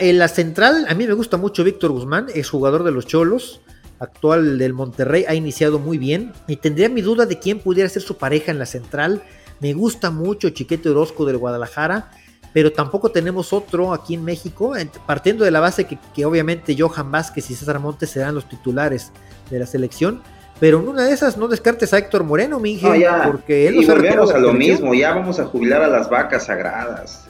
[0.00, 3.60] En la central, a mí me gusta mucho Víctor Guzmán, es jugador de los Cholos
[3.98, 8.00] actual del Monterrey, ha iniciado muy bien y tendría mi duda de quién pudiera ser
[8.00, 9.22] su pareja en la central.
[9.60, 12.10] Me gusta mucho Chiquete Orozco del Guadalajara
[12.52, 14.74] pero tampoco tenemos otro aquí en México,
[15.06, 19.12] partiendo de la base que, obviamente Johan Vázquez y César Montes serán los titulares
[19.50, 20.22] de la selección.
[20.58, 22.92] Pero en una de esas no descartes a Héctor Moreno, mi no,
[23.24, 27.26] porque él y volvemos a lo mismo, ya vamos a jubilar a las vacas sagradas.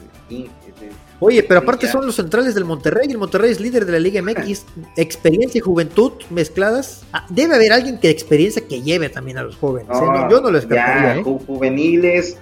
[1.23, 4.21] Oye, pero aparte son los centrales del Monterrey, el Monterrey es líder de la Liga
[4.23, 4.65] MX,
[4.97, 7.03] experiencia y juventud mezcladas.
[7.13, 9.95] Ah, debe haber alguien que experiencia que lleve también a los jóvenes.
[9.95, 10.27] ¿eh?
[10.29, 11.17] yo no lo descartaría.
[11.17, 11.23] ¿eh?
[11.23, 12.37] Juveniles,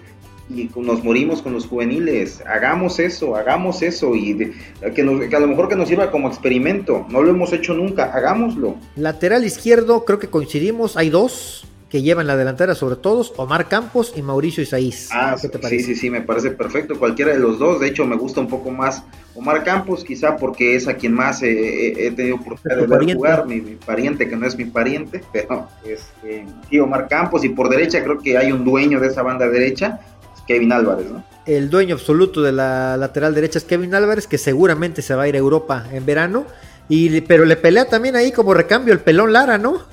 [0.49, 2.41] y nos morimos con los juveniles.
[2.45, 4.53] Hagamos eso, hagamos eso y
[4.95, 7.05] que, a lo mejor que nos sirva como experimento.
[7.09, 8.75] No lo hemos hecho nunca, hagámoslo.
[8.95, 10.97] Lateral izquierdo, creo que coincidimos.
[10.97, 15.09] Hay dos que llevan la delantera sobre todos, Omar Campos y Mauricio Isaís.
[15.12, 15.83] Ah, ¿Qué te parece?
[15.83, 16.97] sí, sí, sí, me parece perfecto.
[16.99, 19.03] Cualquiera de los dos, de hecho, me gusta un poco más
[19.35, 23.59] Omar Campos, quizá porque es a quien más he tenido oportunidad de ver jugar, mi,
[23.62, 28.19] pariente que no es mi pariente, pero este, sí, Omar Campos y por derecha creo
[28.19, 29.99] que hay un dueño de esa banda derecha
[30.49, 31.23] Kevin Álvarez, ¿no?
[31.45, 35.27] El dueño absoluto de la lateral derecha es Kevin Álvarez, que seguramente se va a
[35.27, 36.47] ir a Europa en verano,
[36.89, 39.83] y, pero le pelea también ahí como recambio el pelón Lara, ¿no?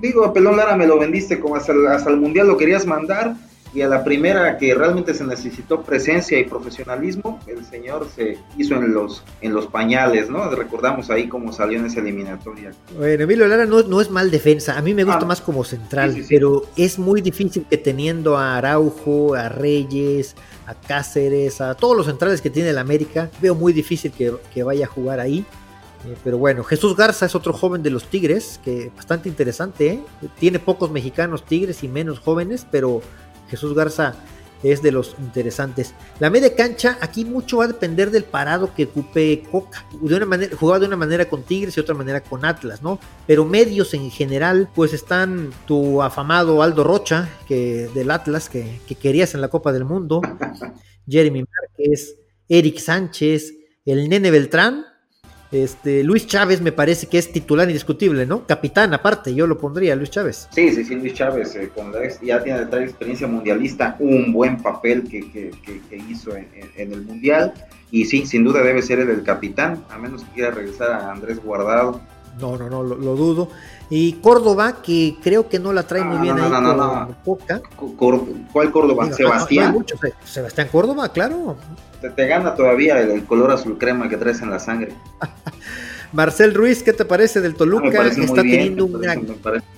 [0.00, 3.36] Digo, pelón Lara me lo vendiste como hasta hasta el Mundial lo querías mandar,
[3.74, 8.74] y a la primera que realmente se necesitó presencia y profesionalismo, el señor se hizo
[8.74, 10.48] en los, en los pañales, ¿no?
[10.50, 12.72] Recordamos ahí cómo salió en esa eliminatoria.
[12.96, 16.22] Bueno, Emilio Lara no, es mal defensa, a mí me gusta ah, más como central,
[16.28, 22.06] pero es muy difícil que teniendo a Araujo, a Reyes, a Cáceres, a todos los
[22.06, 25.44] centrales que tiene el América, veo muy difícil que, que vaya a jugar ahí.
[26.04, 30.00] Eh, pero bueno, Jesús Garza es otro joven de los Tigres, que bastante interesante, ¿eh?
[30.38, 33.02] Tiene pocos mexicanos Tigres y menos jóvenes, pero
[33.52, 34.14] Jesús Garza
[34.62, 35.92] es de los interesantes.
[36.20, 39.84] La media cancha, aquí mucho va a depender del parado que ocupe Coca.
[40.00, 42.98] De jugaba de una manera con Tigres y otra manera con Atlas, ¿no?
[43.26, 48.94] Pero medios en general, pues están tu afamado Aldo Rocha, que del Atlas, que, que
[48.94, 50.22] querías en la Copa del Mundo,
[51.06, 52.16] Jeremy Márquez,
[52.48, 53.52] Eric Sánchez,
[53.84, 54.86] el Nene Beltrán,
[55.52, 58.46] este, Luis Chávez me parece que es titular indiscutible, ¿no?
[58.46, 60.48] Capitán, aparte, yo lo pondría, Luis Chávez.
[60.50, 61.70] Sí, sí, sí, Luis Chávez, eh,
[62.22, 67.52] ya tiene trae experiencia mundialista, un buen papel que, que, que, hizo en, el Mundial.
[67.90, 71.12] Y sí, sin duda debe ser el, el capitán, a menos que quiera regresar a
[71.12, 72.00] Andrés Guardado.
[72.40, 73.48] No, no, no, lo, dudo.
[73.90, 77.60] Y Córdoba, que creo que no la trae muy bien ahí con Poca.
[78.52, 79.12] ¿Cuál Córdoba?
[79.12, 79.84] Sebastián.
[80.24, 81.56] Sebastián Córdoba, claro.
[82.00, 84.94] Te, gana todavía el, color azul crema que traes en la sangre.
[86.12, 88.06] Marcel Ruiz, ¿qué te parece del Toluca?
[88.06, 89.14] Está teniendo una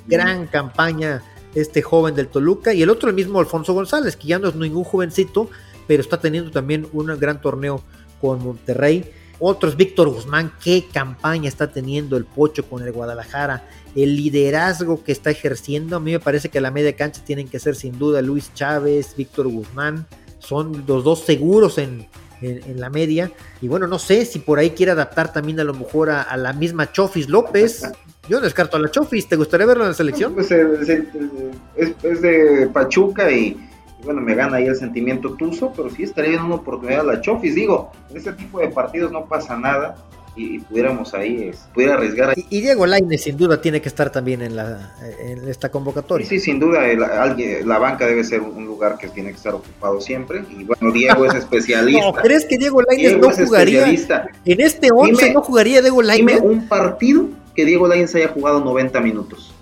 [0.06, 1.22] gran campaña
[1.54, 2.72] este joven del Toluca.
[2.72, 5.48] Y el otro, el mismo Alfonso González, que ya no es ningún jovencito,
[5.86, 7.82] pero está teniendo también un gran torneo
[8.20, 9.10] con Monterrey.
[9.46, 15.12] Otros, Víctor Guzmán, qué campaña está teniendo el Pocho con el Guadalajara, el liderazgo que
[15.12, 15.96] está ejerciendo.
[15.96, 19.14] A mí me parece que la media cancha tienen que ser sin duda Luis Chávez,
[19.14, 20.07] Víctor Guzmán,
[20.38, 22.09] son los dos seguros en,
[22.40, 23.33] la media.
[23.61, 26.54] Y bueno, no sé si por ahí quiere adaptar también a lo mejor a, la
[26.54, 27.83] misma Chofis López.
[28.30, 30.33] Yo no descarto a la Chofis, ¿te gustaría verlo en la selección?
[30.33, 33.59] Pues, eh, es de Pachuca y
[34.04, 37.20] bueno, me gana ahí el sentimiento tuso, pero sí estaría bien una oportunidad a la
[37.20, 37.54] Chofis.
[37.54, 39.96] Digo, en este tipo de partidos no pasa nada
[40.36, 42.34] y, pudiéramos ahí, pudiera arriesgar.
[42.36, 46.26] Y, Diego Laine sin duda tiene que estar también en, la, en esta convocatoria.
[46.26, 46.80] Sí, sin duda,
[47.20, 50.44] alguien, la banca debe ser un lugar que tiene que estar ocupado siempre.
[50.50, 52.04] Y bueno, Diego es especialista.
[52.04, 53.86] no, ¿crees que Diego Laine no jugaría?
[53.86, 56.34] En este 11 no jugaría Diego Laine.
[56.34, 59.53] Dime un partido que Diego Laine haya jugado 90 minutos.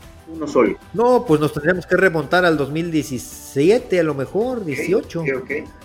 [0.95, 5.25] No, pues nos tendríamos que remontar al 2017, a lo mejor, 18.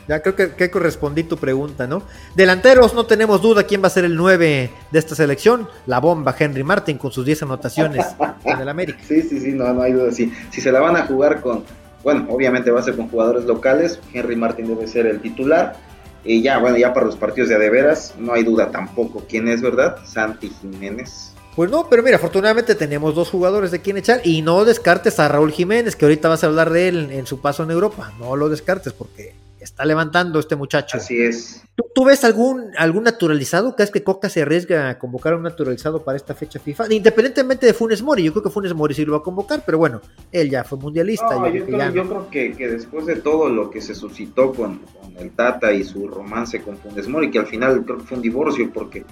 [0.07, 2.03] Ya creo que, que, correspondí tu pregunta, ¿no?
[2.35, 5.67] Delanteros, no tenemos duda quién va a ser el 9 de esta selección.
[5.85, 8.05] La bomba, Henry Martin, con sus 10 anotaciones
[8.45, 8.99] en el América.
[9.07, 10.11] Sí, sí, sí, no, no hay duda.
[10.11, 11.63] Si, si se la van a jugar con,
[12.03, 13.99] bueno, obviamente va a ser con jugadores locales.
[14.13, 15.75] Henry Martin debe ser el titular.
[16.23, 19.61] Y ya, bueno, ya para los partidos de adeveras, no hay duda tampoco quién es,
[19.61, 19.97] ¿verdad?
[20.05, 24.63] Santi Jiménez pues no, pero mira, afortunadamente tenemos dos jugadores de quien echar y no
[24.63, 27.71] descartes a Raúl Jiménez, que ahorita vas a hablar de él en, su paso en
[27.71, 28.13] Europa.
[28.19, 30.97] No lo descartes porque está levantando este muchacho.
[30.97, 31.63] Así es.
[31.95, 33.75] ¿Tú, ves algún, algún naturalizado?
[33.75, 36.93] ¿Crees que Coca se arriesga a convocar a un naturalizado para esta fecha FIFA?
[36.93, 39.79] Independientemente de Funes Mori, yo creo que Funes Mori sí lo va a convocar, pero
[39.79, 39.99] bueno,
[40.31, 41.37] él ya fue mundialista.
[41.51, 45.73] yo, creo, que, que, después de todo lo que se suscitó con, con, el Tata
[45.73, 49.03] y su romance con Funes Mori, que al final creo que fue un divorcio porque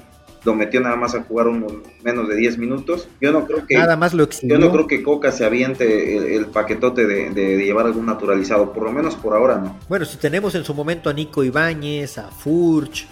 [0.45, 3.07] lo metió nada más a jugar unos menos de 10 minutos.
[3.19, 6.45] Yo no creo que nada más lo yo no creo que Coca se aviente el,
[6.45, 9.77] paquetote de, llevar algún naturalizado, por lo menos por ahora no.
[9.89, 13.07] Bueno, si tenemos en su momento a Nico Ibáñez, a Furch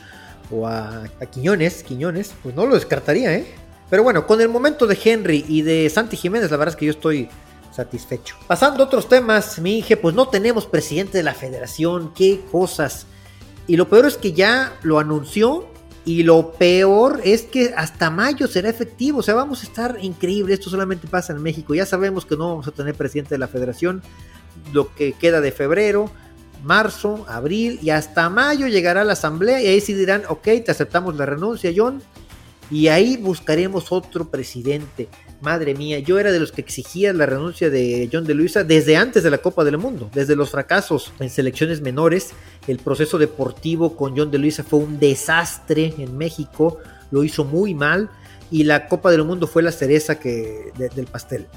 [0.51, 3.45] o a, Quiñones, Quiñones, pues no lo descartaría, ¿eh?
[3.89, 6.85] Pero bueno, con el momento de Henry y de Santi Jiménez, la verdad es que
[6.85, 7.29] yo estoy
[7.71, 8.35] satisfecho.
[8.47, 13.07] Pasando a otros temas, mi hija, pues no tenemos presidente de la federación, qué cosas.
[13.65, 15.72] Y lo peor es que ya lo anunció
[16.05, 19.19] y lo peor es que hasta mayo será efectivo.
[19.19, 20.53] O sea, vamos a estar increíble.
[20.53, 21.73] Esto solamente pasa en México.
[21.73, 24.01] Ya sabemos que no vamos a tener presidente de la federación.
[24.73, 26.11] Lo que queda de febrero,
[26.63, 31.15] marzo, abril y hasta mayo llegará la asamblea y ahí sí dirán, ok, te aceptamos
[31.15, 32.01] la renuncia, John.
[32.69, 35.07] Y ahí buscaremos otro presidente.
[35.43, 38.95] Madre mía, yo era de los que exigía la renuncia de John de Luisa desde
[38.95, 42.31] antes de la Copa del Mundo, desde los fracasos en selecciones menores.
[42.65, 46.77] El proceso deportivo con John de Luisa fue un desastre en México,
[47.11, 48.09] lo hizo muy mal
[48.51, 51.47] y la Copa del Mundo fue la cereza del pastel.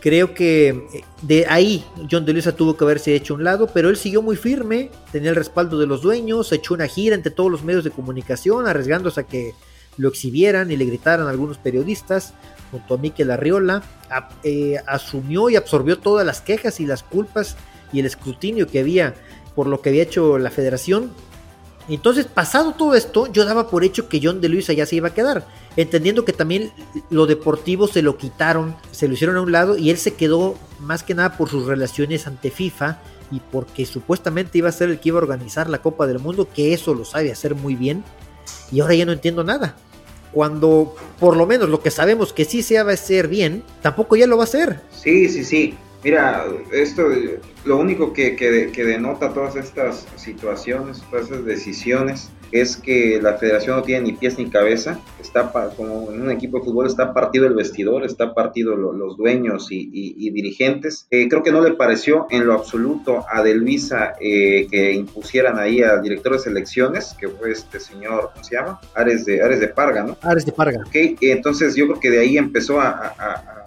[0.00, 3.90] Creo que eh, de ahí John de Luisa tuvo que haberse hecho un lado, pero
[3.90, 7.50] él siguió muy firme, tenía el respaldo de los dueños, echó una gira entre todos
[7.50, 9.52] los medios de comunicación, arriesgándose a que
[9.98, 12.32] lo exhibieran y le gritaran a algunos periodistas
[12.70, 13.82] junto a Miquel Arriola,
[14.42, 17.56] eh, asumió y absorbió todas las quejas y las culpas
[17.92, 19.14] y el escrutinio que había
[19.54, 21.10] por lo que había hecho la federación.
[21.88, 25.08] Entonces, pasado todo esto, yo daba por hecho que John de Luisa ya se iba
[25.08, 25.44] a quedar,
[25.76, 26.70] entendiendo que también
[27.10, 30.56] lo deportivo se lo quitaron, se lo hicieron a un lado y él se quedó
[30.78, 33.00] más que nada por sus relaciones ante FIFA
[33.32, 36.48] y porque supuestamente iba a ser el que iba a organizar la Copa del Mundo,
[36.48, 38.04] que eso lo sabe hacer muy bien.
[38.70, 39.76] Y ahora ya no entiendo nada
[40.32, 44.16] cuando por lo menos lo que sabemos que sí se va a hacer bien, tampoco
[44.16, 44.80] ya lo va a hacer.
[44.90, 45.74] Sí, sí, sí.
[46.02, 47.08] Mira, esto,
[47.64, 53.34] lo único que, que, que denota todas estas situaciones, todas estas decisiones, es que la
[53.34, 57.12] federación no tiene ni pies ni cabeza, está como en un equipo de fútbol está
[57.12, 61.06] partido el vestidor, está partido los dueños y, dirigentes.
[61.10, 65.58] Eh, creo que no le pareció en lo absoluto a De Luisa eh, que impusieran
[65.58, 68.80] ahí al director de selecciones, que fue este señor, ¿cómo se llama?
[68.94, 70.16] Ares de, Ares de Parga, ¿no?
[70.22, 70.80] Ares de Parga.
[70.86, 73.64] Ok, entonces yo creo que de ahí empezó a a,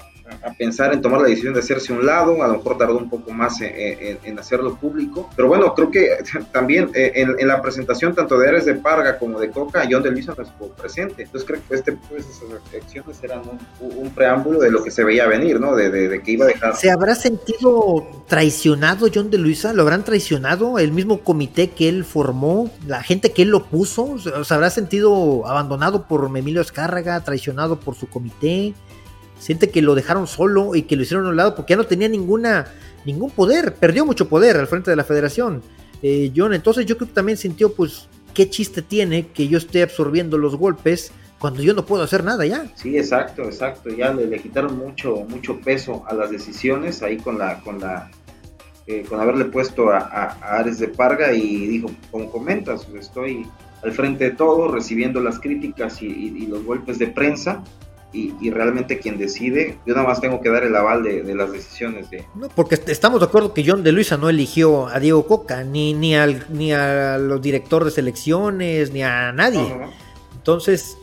[0.58, 3.32] pensar en tomar la decisión de hacerse un lado, a lo mejor tardó un poco
[3.32, 6.18] más en, hacerlo público, pero bueno, creo que
[6.52, 10.12] también eh, en, la presentación tanto de Ares de Parga como de Coca, John de
[10.12, 13.42] Luisa no estuvo presente, entonces creo que este, pues, esas reflexiones eran
[13.80, 15.76] un, preámbulo de lo que se veía venir, ¿no?
[15.76, 16.76] De, que iba a dejar...
[16.76, 19.74] ¿Se habrá sentido traicionado John de Luisa?
[19.74, 22.70] ¿Lo habrán traicionado el mismo comité que él formó?
[22.86, 24.18] ¿La gente que él lo puso?
[24.20, 28.74] ¿Se habrá sentido abandonado por Emilio Escárraga, traicionado por su comité?
[29.44, 31.84] Siente que lo dejaron solo y que lo hicieron a un lado porque ya no
[31.84, 32.68] tenía ninguna,
[33.04, 35.62] ningún poder, perdió mucho poder al frente de la federación.
[36.02, 39.84] Eh, John, entonces yo creo que también sintió, pues, qué chiste tiene que yo esté
[39.84, 42.72] absorbiendo los golpes cuando yo no puedo hacer nada ya.
[42.76, 43.90] Sí, exacto, exacto.
[43.90, 48.12] Ya le, quitaron mucho, mucho peso a las decisiones ahí con la, con la,
[48.88, 53.46] eh, con haberle puesto a, Ares de Parga y dijo, como comentas, estoy
[53.84, 57.62] al frente de todo, recibiendo las críticas y los golpes de prensa
[58.14, 62.12] y, realmente quien decide, yo nada más tengo que dar el aval de, las decisiones
[62.12, 62.24] de...
[62.36, 65.94] No, porque estamos de acuerdo que John de Luisa no eligió a Diego Coca, ni,
[65.94, 69.66] ni, al, ni a los directores de selecciones, ni a nadie.
[70.36, 70.96] Entonces,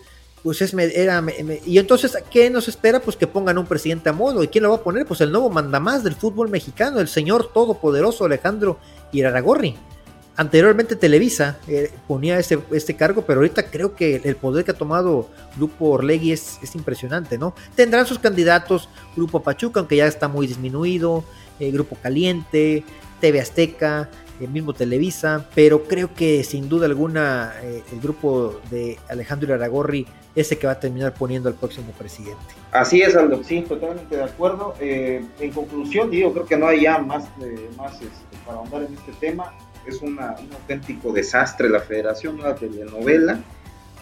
[0.44, 1.22] pues es, era,
[1.66, 3.00] y entonces, ¿qué nos espera?
[3.00, 4.44] Pues que pongan un presidente a modo.
[4.44, 5.04] ¿Y quién lo va a poner?
[5.04, 8.78] Pues el nuevo mandamás del fútbol mexicano, el señor todopoderoso Alejandro
[9.12, 9.76] Iraragorri.
[10.40, 14.74] Anteriormente Televisa eh, ponía este, este cargo, pero ahorita creo que el poder que ha
[14.74, 17.54] tomado Grupo Orlegui es, impresionante, ¿no?
[17.74, 21.24] Tendrán sus candidatos, Grupo Pachuca, aunque ya está muy disminuido,
[21.58, 22.84] eh, Grupo Caliente,
[23.20, 24.08] TV Azteca,
[24.40, 30.06] el mismo Televisa, pero creo que sin duda alguna eh, el grupo de Alejandro Aragorri
[30.34, 32.54] es el que va a terminar poniendo al próximo presidente.
[32.72, 34.74] Así es, Aldo, sí, totalmente de acuerdo.
[34.80, 37.24] en conclusión, digo, creo que no hay ya más,
[37.76, 39.52] más este, para ahondar en este tema
[39.86, 43.40] es un auténtico desastre la federación, una telenovela,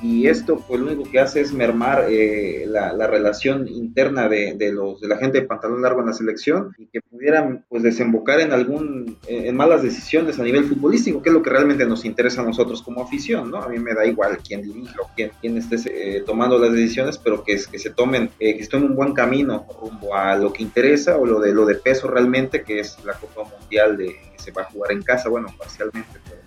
[0.03, 5.01] y esto pues lo único que hace es mermar eh, la, relación interna de, los
[5.01, 8.53] de la gente de pantalón largo en la selección y que pudieran pues desembocar en
[8.53, 12.44] algún en malas decisiones a nivel futbolístico que es lo que realmente nos interesa a
[12.44, 15.76] nosotros como afición no a mí me da igual quién dirija o quién, quién esté
[15.86, 19.66] eh, tomando las decisiones pero que, se tomen eh, que estén en un buen camino
[19.80, 23.14] rumbo a lo que interesa o lo de lo de peso realmente que es la
[23.14, 26.38] Copa Mundial de que se va a jugar en casa bueno parcialmente pero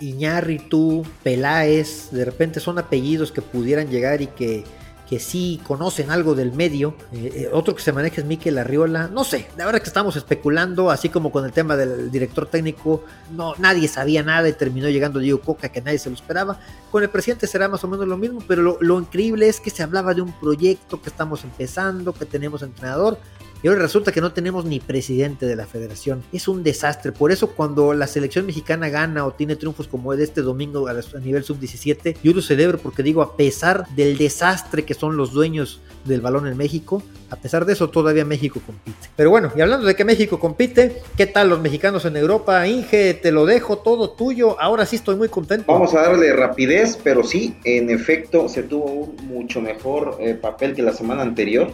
[0.00, 4.64] Iñárritu, Peláez, de repente son apellidos que pudieran llegar y que,
[5.10, 6.94] que sí conocen algo del medio.
[7.12, 9.08] Eh, eh, otro que se maneja es Miquel Arriola.
[9.08, 13.04] No sé, la verdad que estamos especulando, así como con el tema del director técnico,
[13.32, 16.60] no, nadie sabía nada y terminó llegando Diego Coca, que nadie se lo esperaba.
[16.92, 19.70] Con el presidente será más o menos lo mismo, pero lo, lo increíble es que
[19.70, 23.18] se hablaba de un proyecto que estamos empezando, que tenemos entrenador
[23.62, 26.22] y ahora resulta que no tenemos ni presidente de la federación.
[26.32, 27.12] Es un desastre.
[27.12, 30.88] Por eso cuando la selección mexicana gana o tiene triunfos como el de este domingo
[30.88, 35.32] a, nivel sub-17, yo lo celebro porque digo, a pesar del desastre que son los
[35.32, 39.08] dueños del balón en México, a pesar de eso todavía México compite.
[39.14, 42.66] Pero bueno, y hablando de que México compite, ¿qué tal los mexicanos en Europa?
[42.66, 44.58] Inge, te lo dejo todo tuyo.
[44.60, 45.70] Ahora sí estoy muy contento.
[45.70, 50.74] Vamos a darle rapidez, pero sí, en efecto, se tuvo un mucho mejor eh, papel
[50.74, 51.72] que la semana anterior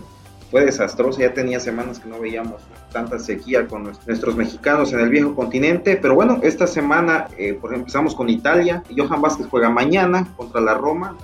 [0.50, 5.08] fue desastroso, ya tenía semanas que no veíamos tanta sequía con nuestros mexicanos en el
[5.08, 9.70] viejo continente, pero bueno, esta semana eh, por ejemplo, empezamos con Italia, Johan Vázquez juega
[9.70, 11.16] mañana contra la Roma,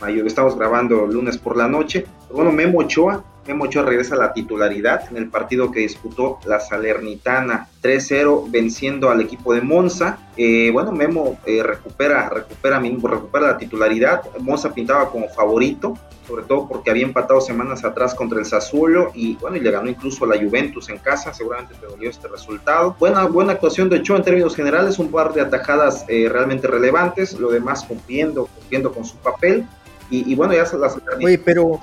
[0.00, 4.32] ahí estamos grabando lunes por la noche, bueno, Memo Ochoa, Memo Ochoa regresa a la
[4.32, 10.18] titularidad en el partido que disputó la Salernitana 3-0 venciendo al equipo de Monza.
[10.36, 14.22] Eh, bueno, Memo eh, recupera, recupera, recupera la titularidad.
[14.40, 15.94] Monza pintaba como favorito
[16.26, 19.88] sobre todo porque había empatado semanas atrás contra el Sassuolo y bueno, y le ganó
[19.88, 22.96] incluso a la Juventus en casa, seguramente te dolió este resultado.
[22.98, 27.38] Buena, buena actuación de Ochoa en términos generales, un par de atajadas eh, realmente relevantes,
[27.38, 29.66] lo demás cumpliendo, cumpliendo con su papel.
[30.10, 30.96] Y, bueno, ya se las...
[31.22, 31.80] Oye, pero...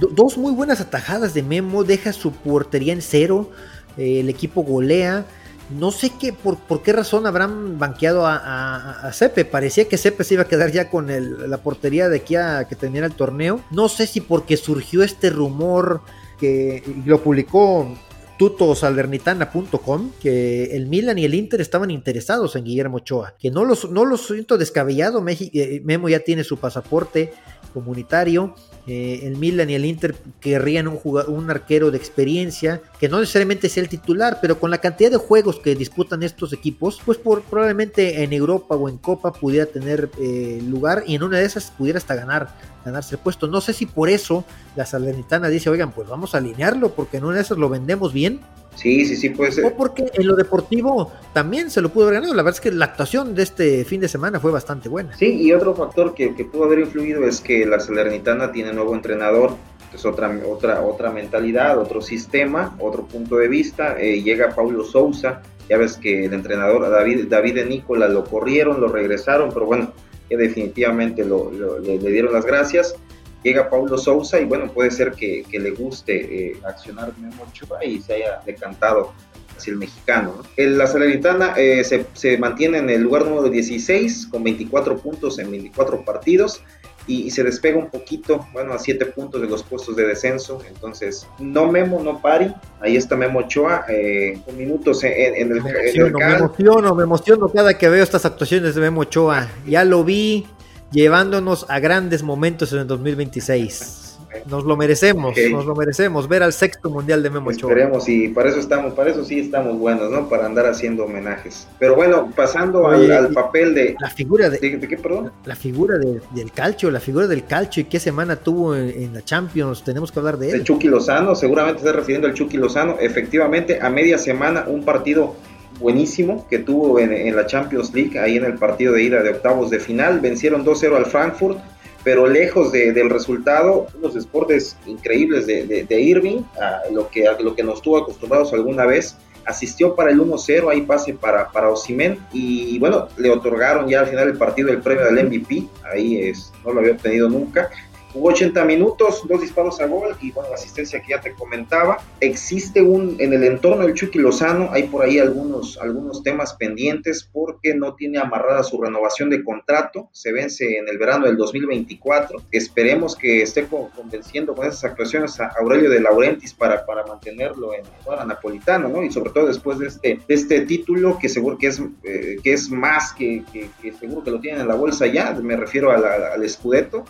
[0.00, 3.50] dos muy buenas atajadas de Memo, deja su portería en cero,
[3.96, 5.24] eh, el equipo golea.
[5.70, 9.44] No sé qué, por, por qué razón habrán banqueado a, a, Cepe.
[9.44, 11.06] Parecía que Cepe se iba a quedar ya con
[11.48, 13.60] la portería de aquí a que terminara el torneo.
[13.70, 16.00] No sé si porque surgió este rumor
[16.40, 17.94] que lo publicó
[18.40, 23.90] tutosaldernitana.com que el Milan y el Inter estaban interesados en Guillermo Ochoa, que no los,
[23.90, 27.34] no los siento descabellado, eh, Memo ya tiene su pasaporte
[27.74, 28.54] comunitario,
[28.90, 33.84] eh, el Milan y el Inter querrían un, arquero de experiencia, que no necesariamente sea
[33.84, 38.32] el titular, pero con la cantidad de juegos que disputan estos equipos, pues probablemente en
[38.32, 42.16] Europa o en Copa pudiera tener eh, lugar y en una de esas pudiera hasta
[42.16, 42.48] ganar,
[42.84, 43.46] ganarse el puesto.
[43.46, 47.24] No sé si por eso la Salernitana dice, oigan, pues vamos a alinearlo, porque en
[47.24, 48.40] una de esas lo vendemos bien
[48.74, 49.64] Sí, sí, sí, puede ser.
[49.66, 52.34] O porque en lo deportivo también se lo pudo haber ganado.
[52.34, 55.16] La verdad es que la actuación de este fin de semana fue bastante buena.
[55.16, 58.94] Sí, y otro factor que, que pudo haber influido es que la Salernitana tiene nuevo
[58.94, 59.56] entrenador.
[59.94, 64.00] Es otra, otra, otra mentalidad, otro sistema, otro punto de vista.
[64.00, 68.80] Eh, llega Paulo Sousa, ya ves que el entrenador David, David de Nicola lo corrieron,
[68.80, 69.92] lo regresaron, pero bueno,
[70.28, 71.50] que definitivamente lo,
[71.80, 72.94] le, dieron las gracias.
[73.42, 77.84] Llega Paulo Sousa y bueno, puede ser que, que le guste eh, accionar Memo Ochoa
[77.84, 79.12] y se haya decantado
[79.56, 80.36] hacia el mexicano.
[80.36, 80.64] ¿no?
[80.64, 85.50] La Salernitana eh, se, se, mantiene en el lugar número 16 con 24 puntos en
[85.50, 86.62] 24 partidos
[87.06, 90.60] y, se despega un poquito, bueno, a 7 puntos de los puestos de descenso.
[90.68, 92.54] Entonces, no Memo, no Pari.
[92.80, 97.02] Ahí está Memo Ochoa, eh, con minutos en, en, el, me emociono, me emociono, me
[97.02, 99.48] emociono cada que veo estas actuaciones de Memo Ochoa.
[99.66, 100.46] Ya lo vi
[100.90, 104.00] llevándonos a grandes momentos en el 2026.
[104.46, 107.70] Nos lo merecemos, nos lo merecemos, ver al sexto mundial de Memo Ochoa.
[107.70, 110.28] Esperemos, y para eso estamos, para eso sí estamos buenos, ¿no?
[110.28, 111.66] Para andar haciendo homenajes.
[111.78, 113.96] Pero bueno, pasando al, papel de.
[113.98, 114.58] La figura de.
[114.58, 115.32] ¿De, qué, perdón?
[115.44, 119.82] La figura del calcio, la figura del calcio y qué semana tuvo en, la Champions,
[119.82, 120.58] tenemos que hablar de él.
[120.58, 122.96] De Chucky Lozano, seguramente está refiriendo al Chucky Lozano.
[123.00, 125.34] Efectivamente, a media semana, un partido
[125.80, 129.70] buenísimo que tuvo en, la Champions League, ahí en el partido de ida de octavos
[129.70, 130.20] de final.
[130.20, 131.58] Vencieron 2-0 al Frankfurt
[132.02, 137.38] pero lejos de, del resultado, unos deportes increíbles de, de, Irving, a lo, que, a
[137.38, 141.68] lo que nos tuvo acostumbrados alguna vez, asistió para el 1-0, ahí pase para, para
[141.68, 146.22] Osimen, y bueno, le otorgaron ya al final del partido el premio del MVP, ahí
[146.22, 147.70] es, no lo había obtenido nunca,
[148.12, 151.98] Hubo 80 minutos, dos disparos a gol y bueno, la asistencia que ya te comentaba.
[152.18, 157.28] Existe un, en el entorno del Chucky Lozano, hay por ahí algunos, algunos temas pendientes
[157.32, 160.08] porque no tiene amarrada su renovación de contrato.
[160.12, 162.42] Se vence en el verano del 2024.
[162.50, 167.84] Esperemos que esté convenciendo con esas actuaciones a Aurelio de Laurentis para, para mantenerlo en
[168.08, 169.04] la napolitano, ¿no?
[169.04, 172.54] Y sobre todo después de este, de este título que seguro que es, eh, que
[172.54, 175.32] es más que, que, seguro que lo tienen en la bolsa ya.
[175.34, 177.04] Me refiero al Scudetto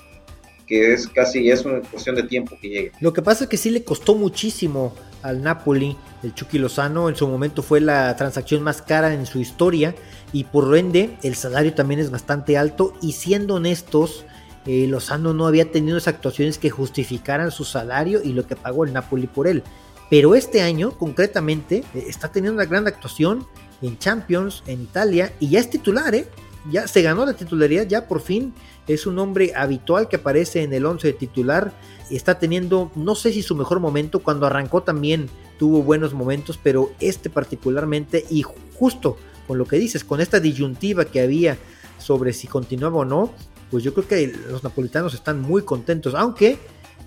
[0.71, 2.93] que es casi una cuestión de tiempo que llegue.
[3.01, 7.16] Lo que pasa es que sí le costó muchísimo al Napoli, el Chucky Lozano, en
[7.16, 9.97] su momento fue la transacción más cara en su historia
[10.33, 14.25] y por ende el salario también es bastante alto y siendo honestos,
[14.64, 18.85] eh, Lozano no había tenido esas actuaciones que justificaran su salario y lo que pagó
[18.85, 19.64] el Napoli por él.
[20.09, 23.45] Pero este año, concretamente, eh, está teniendo una gran actuación
[23.83, 26.29] en Champions, en Italia, y ya es titular, ¿eh?
[26.71, 28.53] Ya se ganó la titularidad, ya por fin
[28.87, 31.73] es un hombre habitual que aparece en el 11 de titular.
[32.11, 36.91] Está teniendo, no sé si su mejor momento, cuando arrancó también tuvo buenos momentos, pero
[37.01, 38.43] este particularmente y
[38.75, 41.57] justo con lo que dices, con esta disyuntiva que había
[41.99, 43.33] sobre si continuaba o no,
[43.71, 46.59] pues yo creo que los napolitanos están muy contentos, aunque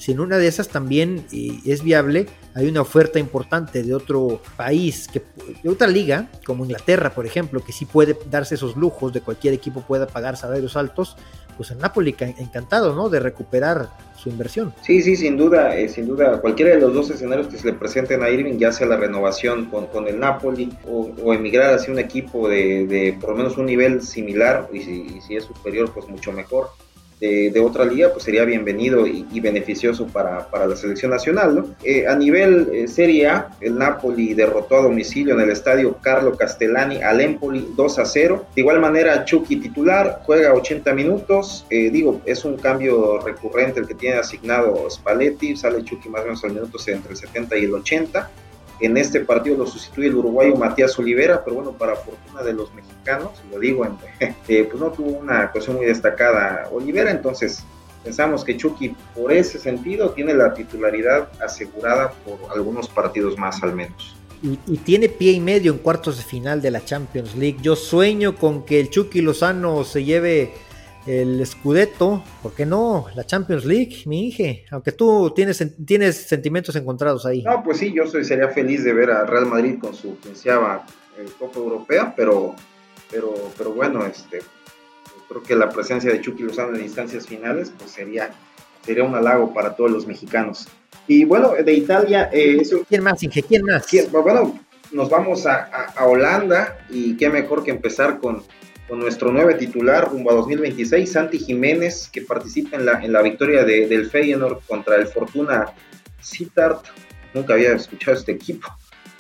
[0.04, 2.26] si en una de esas también es viable,
[2.56, 5.22] hay una oferta importante de otro país, que,
[5.64, 9.54] de otra liga, como Inglaterra, por ejemplo, que sí puede darse esos lujos de cualquier
[9.54, 11.16] equipo pueda pagar salarios altos,
[11.56, 13.08] pues el Napoli encantado, ¿no?
[13.08, 14.74] De recuperar su inversión.
[14.82, 17.74] Sí, sí, sin duda, eh, sin duda, cualquiera de los dos escenarios que se le
[17.74, 22.00] presenten a Irving, ya sea la renovación con, con el Napoli o, emigrar hacia un
[22.00, 25.90] equipo de, de, por lo menos un nivel similar y si, y si es superior,
[25.94, 26.72] pues mucho mejor
[27.24, 31.66] de, otra liga, pues sería bienvenido y, beneficioso para, la selección nacional.
[31.84, 36.36] Eh, a nivel eh, Serie A, el Napoli derrotó a domicilio en el estadio Carlo
[36.36, 38.46] Castellani al Empoli 2 a 0.
[38.54, 41.66] De igual manera, Chucky titular, juega 80 minutos.
[41.70, 45.56] Eh, digo, es un cambio recurrente el que tiene asignado Spalletti.
[45.56, 48.30] Sale Chucky más o menos al minuto entre el 70 y el 80.
[48.84, 52.74] En este partido lo sustituye el uruguayo Matías Olivera, pero bueno, para fortuna de los
[52.74, 53.86] mexicanos, lo digo,
[54.20, 57.64] eh, pues no tuvo una actuación muy destacada Olivera, entonces
[58.04, 63.74] pensamos que Chucky por ese sentido tiene la titularidad asegurada por algunos partidos más al
[63.74, 64.18] menos.
[64.42, 67.60] Y, y, tiene pie y medio en cuartos de final de la Champions League.
[67.62, 70.52] Yo sueño con que el Chucky Lozano se lleve
[71.06, 73.08] el Scudetto, ¿por qué no?
[73.16, 77.44] La Champions League, mi hija, aunque tú tienes, tienes sentimientos encontrados ahí.
[77.44, 80.86] No, pues sí, yo soy, sería feliz de ver a Real Madrid con su quinceava
[81.18, 82.56] eh, Copa Europea, pero,
[83.12, 84.40] pero, pero bueno, este,
[85.28, 88.32] creo que la presencia de Chucky Lozano en instancias finales, pues sería,
[88.86, 90.68] sería un halago para todos los mexicanos.
[91.08, 92.30] Y bueno, de Italia...
[92.32, 93.44] Eh, ¿Quién más, Inge?
[93.44, 93.86] ¿Quién más?
[94.10, 94.58] Bueno,
[94.94, 98.44] nos vamos a, a Holanda y qué mejor que empezar con
[98.88, 103.22] con nuestro nuevo titular rumbo a 2026, Santi Jiménez, que participa en la, en la
[103.22, 105.66] victoria de, del Feyenoord contra el Fortuna
[106.20, 106.78] Sittard.
[107.34, 108.68] Nunca había escuchado este equipo.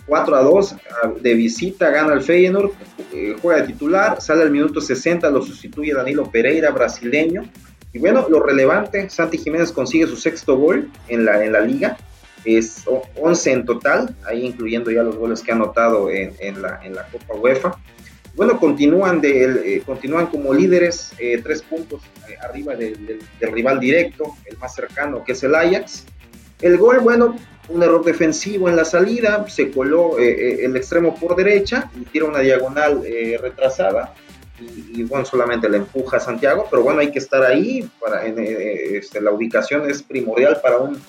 [0.05, 0.75] 4 a 2
[1.21, 2.71] de visita, gana el Feyenoord,
[3.13, 7.43] eh, juega de titular, sale al minuto 60, lo sustituye Danilo Pereira, brasileño.
[7.93, 11.97] Y bueno, lo relevante, Santi Jiménez consigue su sexto gol en la, en la liga
[12.45, 12.83] es
[13.15, 17.07] 11 en total, ahí incluyendo ya los goles que ha anotado en, la, en la
[17.07, 17.77] Copa UEFA.
[18.35, 24.35] Bueno, continúan, de, eh, continúan como líderes, eh, tres puntos eh, arriba del, rival directo,
[24.45, 26.05] el más cercano, que es el Ajax.
[26.59, 27.35] El gol, bueno,
[27.69, 32.39] un error defensivo en la salida, se coló el extremo por derecha y tira una
[32.39, 33.03] diagonal
[33.41, 34.13] retrasada
[34.59, 39.19] y, bueno, solamente le empuja a Santiago, pero bueno, hay que estar ahí, para, este,
[39.19, 41.01] la ubicación es primordial para un,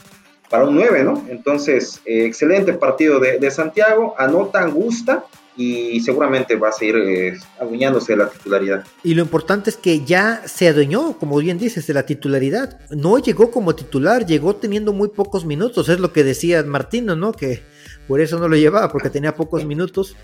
[0.51, 1.25] para un 9, ¿no?
[1.29, 5.25] Entonces, excelente partido de, de Santiago, anota, gusta,
[5.57, 8.85] y seguramente va a seguir eh, adueñándose de la titularidad.
[9.03, 12.81] Y lo importante es que ya se adueñó, como bien dices, de la titularidad.
[12.91, 17.33] No llegó como titular, llegó teniendo muy pocos minutos, es lo que decía Martino, ¿no?
[17.33, 17.63] Que
[18.09, 20.17] por eso no lo llevaba, porque tenía pocos minutos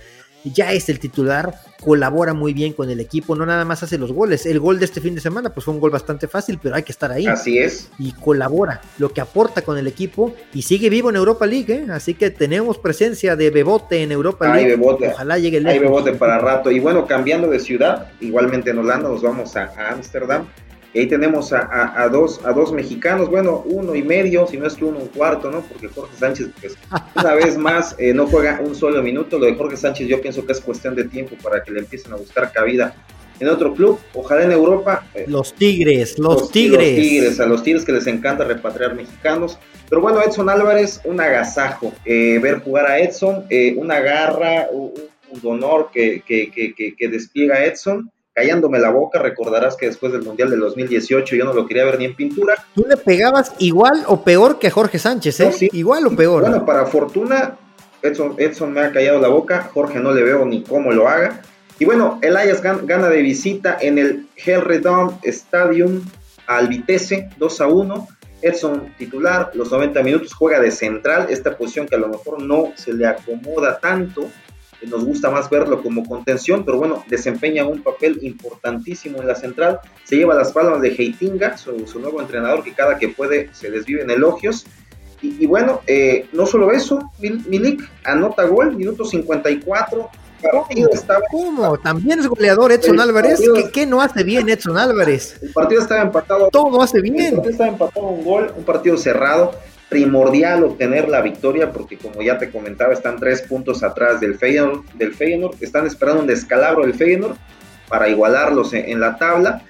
[0.44, 4.12] ya es el titular, colabora muy bien con el equipo, no nada más hace los
[4.12, 4.46] goles.
[4.46, 6.82] El gol de este fin de semana pues fue un gol bastante fácil, pero hay
[6.82, 7.26] que estar ahí.
[7.26, 7.90] Así es.
[7.98, 11.86] Y colabora, lo que aporta con el equipo y sigue vivo en Europa League, ¿eh?
[11.90, 14.70] así que tenemos presencia de Bebote en Europa League.
[14.70, 15.08] Hay Bebote.
[15.08, 16.70] Ojalá llegue el Hay Bebote para rato.
[16.70, 20.46] Y bueno, cambiando de ciudad, igualmente en Holanda nos vamos a Ámsterdam.
[20.92, 24.74] Y ahí tenemos a, dos, a dos mexicanos, bueno, uno y medio, si no es
[24.74, 25.60] que uno un cuarto, ¿no?
[25.60, 26.76] Porque Jorge Sánchez, pues,
[27.14, 29.38] una vez más, eh, no juega un solo minuto.
[29.38, 32.12] Lo de Jorge Sánchez yo pienso que es cuestión de tiempo para que le empiecen
[32.12, 32.94] a buscar cabida
[33.38, 35.06] en otro club, ojalá en Europa.
[35.14, 36.96] Eh, los Tigres, los, Tigres.
[36.96, 39.58] Los Tigres, a los Tigres que les encanta repatriar mexicanos.
[39.88, 41.92] Pero bueno, Edson Álvarez, un agasajo.
[42.04, 44.92] Eh, ver jugar a Edson, una garra, un,
[45.30, 50.22] un honor que, que, que, que despliega Edson callándome la boca, recordarás que después del
[50.22, 52.54] Mundial del 2018 yo no lo quería ver ni en pintura.
[52.74, 55.68] Tú le pegabas igual o peor que Jorge Sánchez, ¿eh?
[55.72, 56.42] Igual o peor.
[56.42, 57.56] Bueno, para fortuna,
[58.02, 61.42] Edson, Edson, me ha callado la boca, Jorge no le veo ni cómo lo haga.
[61.78, 66.04] Y bueno, el Ajax gana de visita en el Redom Stadium
[66.46, 68.08] al Vitesse 2 a 1.
[68.42, 72.72] Edson titular, los 90 minutos juega de central, esta posición que a lo mejor no
[72.74, 74.30] se le acomoda tanto
[74.86, 79.80] nos gusta más verlo como contención, pero bueno, desempeña un papel importantísimo en la central,
[80.04, 84.02] se lleva las palmas de Heitinga, su, nuevo entrenador que cada que puede se desvive
[84.02, 84.66] en elogios,
[85.22, 90.08] y, bueno, eh, no solo eso, Milik anota gol, minuto 54,
[91.30, 91.78] ¿Cómo?
[91.78, 93.40] También es goleador Edson Álvarez.
[93.72, 95.38] ¿Qué, no hace bien Edson Álvarez?
[95.42, 96.48] El partido estaba empatado.
[96.50, 97.16] Todo hace bien.
[97.18, 99.52] El partido estaba empatado un gol, un partido cerrado
[99.90, 105.56] primordial obtener la victoria porque como ya te comentaba están tres puntos atrás del Feyenoord,
[105.60, 107.36] están esperando un descalabro del Feyenoord
[107.88, 109.62] para igualarlos en, la tabla.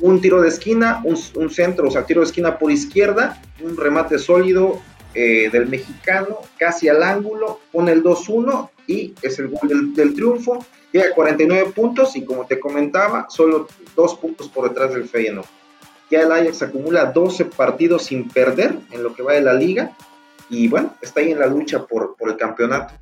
[0.00, 4.18] Un tiro de esquina, un, centro, o sea, tiro de esquina por izquierda, un remate
[4.18, 4.78] sólido
[5.14, 10.14] eh, del mexicano, casi al ángulo, pone el 2-1 y es el gol del, del,
[10.14, 15.08] triunfo, llega a 49 puntos y como te comentaba, solo dos puntos por detrás del
[15.08, 15.46] Feyenoord.
[16.12, 19.96] Ya el Ajax acumula 12 partidos sin perder en lo que va de la liga
[20.50, 22.92] y bueno, está ahí en la lucha por, el campeonato.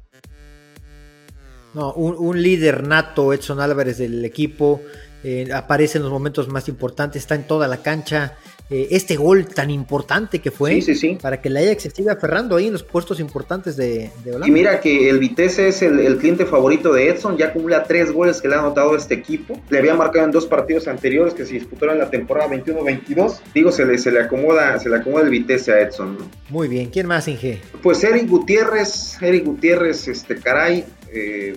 [1.75, 4.81] No, un, líder nato, Edson Álvarez del equipo,
[5.25, 8.37] eh, aparece en los momentos más importantes, está en toda la cancha,
[8.73, 10.79] eh, este gol tan importante que fue
[11.21, 14.47] para que la Ajax se siga aferrando ahí en los puestos importantes de, Holanda.
[14.47, 18.41] Y mira que el Vitesse es el, cliente favorito de Edson, ya acumula tres goles
[18.41, 19.61] que le ha anotado este equipo.
[19.71, 23.41] Le había marcado en dos partidos anteriores que se disputaron en la temporada 21-22.
[23.53, 26.17] Digo, se le, se le acomoda, se le acomoda el Vitesse a Edson.
[26.49, 27.61] Muy bien, ¿quién más, Inge?
[27.83, 31.57] Pues Eric Gutiérrez, Eric Gutiérrez, este caray, eh,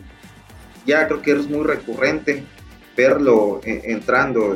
[0.88, 2.44] ya creo que es muy recurrente
[2.98, 4.56] verlo eh, entrando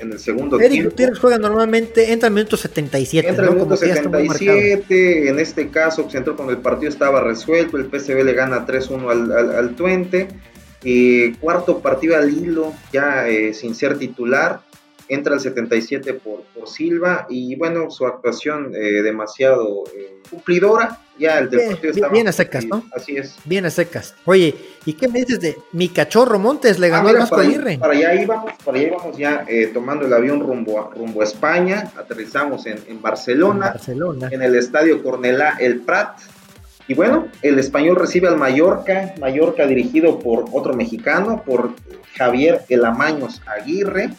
[0.00, 0.90] en el segundo Eric tiempo.
[0.90, 3.28] Gutiérrez juega normalmente, entra en minuto 77.
[3.28, 7.86] Entra en minuto 77, en este caso pues, entró cuando el partido estaba resuelto, el
[7.86, 10.28] PSV le gana 3-1 al, al, al, Twente,
[11.40, 14.60] cuarto partido al hilo, ya eh, sin ser titular,
[15.10, 21.00] entra al 77 por, por Silva y bueno, su actuación eh, demasiado eh, cumplidora.
[21.18, 22.84] Ya el del partido estaba bien a secas, ¿no?
[22.94, 23.36] Así es.
[23.44, 24.14] Bien a secas.
[24.24, 24.54] Oye,
[24.86, 26.78] ¿y qué me dices de mi cachorro Montes?
[26.78, 27.76] Le ganó ah, Vasco para, Aguirre.
[27.78, 31.24] Para allá íbamos, para allá íbamos ya eh, tomando el avión rumbo a, rumbo a
[31.24, 31.92] España.
[31.98, 36.20] Aterrizamos en, en, Barcelona, en Barcelona, en el estadio Cornelá El Prat.
[36.88, 41.74] Y bueno, el español recibe al Mallorca, Mallorca dirigido por otro mexicano, por
[42.16, 44.10] Javier Elamaños Aguirre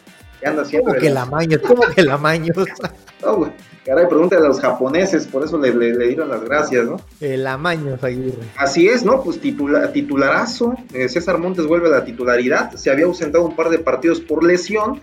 [0.46, 1.60] anda ¿Cómo que la maños?
[1.66, 2.56] ¿Cómo que la maños?
[3.22, 3.52] no, güey.
[3.84, 6.98] Caray, pregúntale a los japoneses, por eso le, dieron las gracias, ¿no?
[7.20, 8.38] El amaño, Aguirre.
[8.56, 9.22] Así es, ¿no?
[9.22, 10.76] Pues titularazo.
[10.94, 12.72] Eh, César Montes vuelve a la titularidad.
[12.74, 15.00] Se había ausentado un par de partidos por lesión,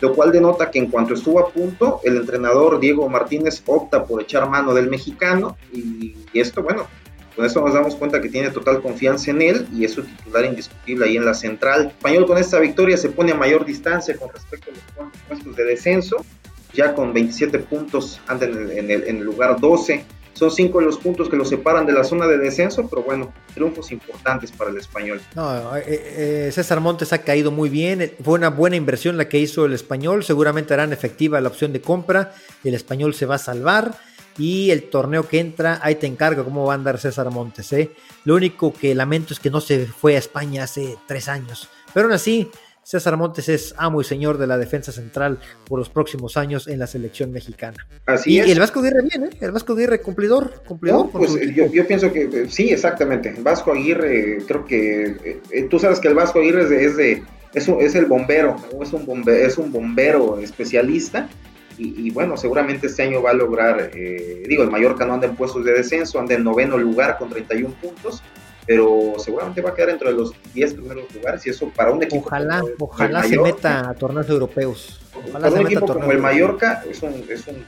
[0.00, 4.22] lo cual denota que en cuanto estuvo a punto, el entrenador Diego Martínez opta por
[4.22, 5.58] echar mano del mexicano.
[5.70, 6.86] Y, y esto, bueno,
[7.34, 10.44] con eso nos damos cuenta que tiene total confianza en él y es su titular
[10.44, 11.88] indiscutible ahí en la central.
[11.88, 15.64] Español con esta victoria se pone a mayor distancia con respecto a los puestos de
[15.64, 16.24] descenso.
[16.72, 20.04] Ya con 27 puntos anda en el, lugar 12
[20.34, 23.92] son cinco los puntos que lo separan de la zona de descenso, pero bueno, triunfos
[23.92, 25.20] importantes para el español.
[25.36, 29.38] No, eh, eh, César Montes ha caído muy bien, fue una buena inversión la que
[29.38, 33.38] hizo el español, seguramente harán efectiva la opción de compra, el español se va a
[33.38, 33.96] salvar
[34.38, 37.72] y el torneo que entra, ahí te encargo cómo va a andar César Montes.
[37.72, 37.90] ¿eh?
[38.24, 42.06] Lo único que lamento es que no se fue a España hace tres años, pero
[42.06, 42.50] aún así
[42.84, 46.78] César Montes es amo y señor de la defensa central por los próximos años en
[46.78, 47.86] la selección mexicana.
[48.06, 48.46] Así y, es.
[48.46, 49.30] y el Vasco Aguirre bien, ¿eh?
[49.40, 51.06] El Vasco Aguirre cumplidor, cumplidor.
[51.06, 53.34] No, pues yo, yo, pienso que eh, sí, exactamente.
[53.38, 57.22] Vasco Aguirre, creo que eh, tú sabes que el Vasco Aguirre es de, es, de,
[57.54, 61.28] es, un, es el bombero, es un bombero, es un bombero especialista.
[61.76, 65.26] Y, y, bueno, seguramente este año va a lograr, eh, digo, el Mallorca no anda
[65.26, 68.22] en puestos de descenso, anda en noveno lugar con 31 puntos,
[68.66, 72.26] pero seguramente va a quedar entre los 10 primeros lugares y eso para un equipo
[72.26, 75.00] ojalá como el, ojalá el se meta a torneos europeos.
[75.14, 77.64] Ojalá para un equipo como el Mallorca es un, es un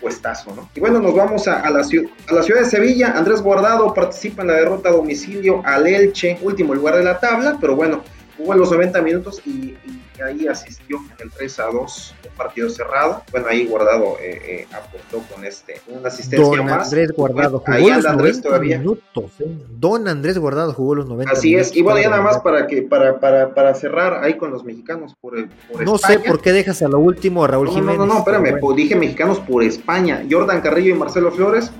[0.00, 0.68] puestazo ¿no?
[0.74, 3.12] y bueno nos vamos a, a, la ciudad, a la ciudad de Sevilla.
[3.16, 7.56] Andrés Guardado participa en la derrota a domicilio al Elche último lugar de la tabla
[7.60, 8.02] pero bueno
[8.36, 9.50] jugó los 90 minutos y,
[10.18, 13.22] y ahí asistió en el 3 a 2, un partido cerrado.
[13.30, 16.86] Bueno, ahí Guardado eh, eh, aportó con este una asistencia Don más.
[16.86, 18.78] Andrés Guardado bueno, ahí anda Andrés todavía.
[18.78, 19.46] Minutos, ¿eh?
[19.78, 21.70] Don Andrés Guardado jugó los 90 Así minutos.
[21.70, 24.64] es, y bueno, ya nada más para que para, para, para cerrar ahí con los
[24.64, 25.34] mexicanos por,
[25.70, 26.20] por No España.
[26.22, 27.98] sé por qué dejas a lo último a Raúl no, Jiménez.
[27.98, 28.58] No, no, no, espérame, bueno.
[28.60, 30.24] pues dije mexicanos por España.
[30.30, 31.70] Jordan Carrillo y Marcelo Flores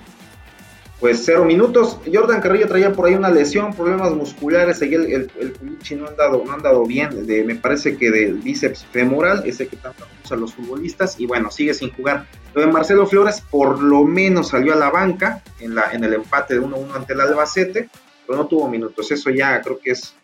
[1.00, 1.98] pues cero minutos.
[2.12, 6.16] Jordan Carrillo traía por ahí una lesión, problemas musculares, ahí el, el, el no han
[6.16, 10.06] dado, no han dado bien, de, me parece que del bíceps femoral, ese que tanto
[10.24, 12.26] usan los futbolistas, y bueno, sigue sin jugar.
[12.54, 16.14] Lo de Marcelo Flores por lo menos salió a la banca en, la, en el
[16.14, 17.88] empate de 1-1 ante el Albacete,
[18.26, 19.10] pero no tuvo minutos.
[19.10, 20.14] Eso ya creo que es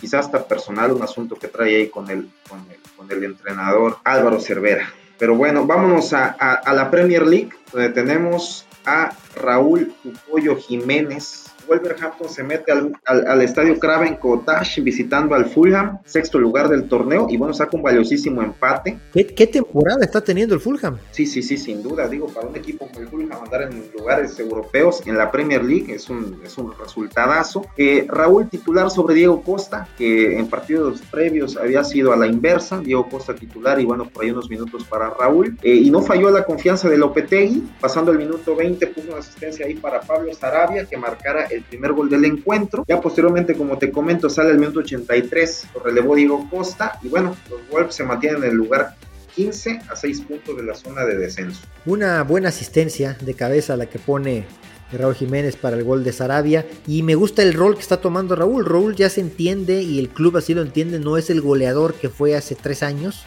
[0.00, 3.98] quizás hasta personal, un asunto que trae ahí con el, con el, con el entrenador
[4.04, 4.88] Álvaro Cervera.
[5.18, 11.46] Pero bueno, vámonos a, a la Premier League, donde tenemos a Raúl Pupoyo Jiménez.
[11.66, 16.88] Wolverhampton se mete al, al, al, estadio Craven Cottage visitando al Fulham, sexto lugar del
[16.88, 18.98] torneo, y bueno, saca un valiosísimo empate.
[19.14, 20.98] ¿Qué, ¿Qué, temporada está teniendo el Fulham?
[21.10, 22.08] Sí, sí, sí, sin duda.
[22.08, 25.94] Digo, para un equipo como el Fulham andar en lugares europeos en la Premier League
[25.94, 27.64] es un, es un resultadazo.
[27.76, 32.80] Eh, Raúl titular sobre Diego Costa, que en partidos previos había sido a la inversa,
[32.80, 35.56] Diego Costa titular y bueno, por ahí unos minutos para Raúl.
[35.62, 39.66] Eh, y no falló la confianza de Lopetegui, pasando el minuto 20 puso una asistencia
[39.66, 42.84] ahí para Pablo Sarabia, que marcara el primer gol del encuentro.
[42.86, 47.36] Ya posteriormente, como te comento, sale el minuto 83, lo relevó Diego Costa y bueno,
[47.50, 48.94] los Wolves se mantienen en el lugar
[49.34, 51.62] 15 a 6 puntos de la zona de descenso.
[51.86, 54.46] Una buena asistencia de cabeza la que pone
[54.92, 58.36] Raúl Jiménez para el gol de Sarabia y me gusta el rol que está tomando
[58.36, 58.64] Raúl.
[58.64, 62.08] Raúl ya se entiende y el club así lo entiende, no es el goleador que
[62.08, 63.24] fue hace tres años.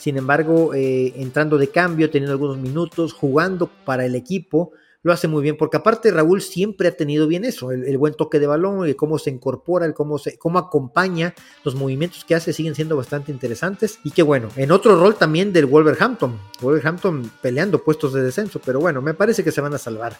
[0.00, 4.72] Sin embargo, eh, entrando de cambio, teniendo algunos minutos, jugando para el equipo,
[5.02, 8.14] lo hace muy bien, porque aparte Raúl siempre ha tenido bien eso, el, el buen
[8.14, 11.34] toque de balón, el cómo se incorpora, el cómo, se, cómo acompaña,
[11.64, 13.98] los movimientos que hace siguen siendo bastante interesantes.
[14.02, 18.80] Y que bueno, en otro rol también del Wolverhampton, Wolverhampton peleando puestos de descenso, pero
[18.80, 20.16] bueno, me parece que se van a salvar.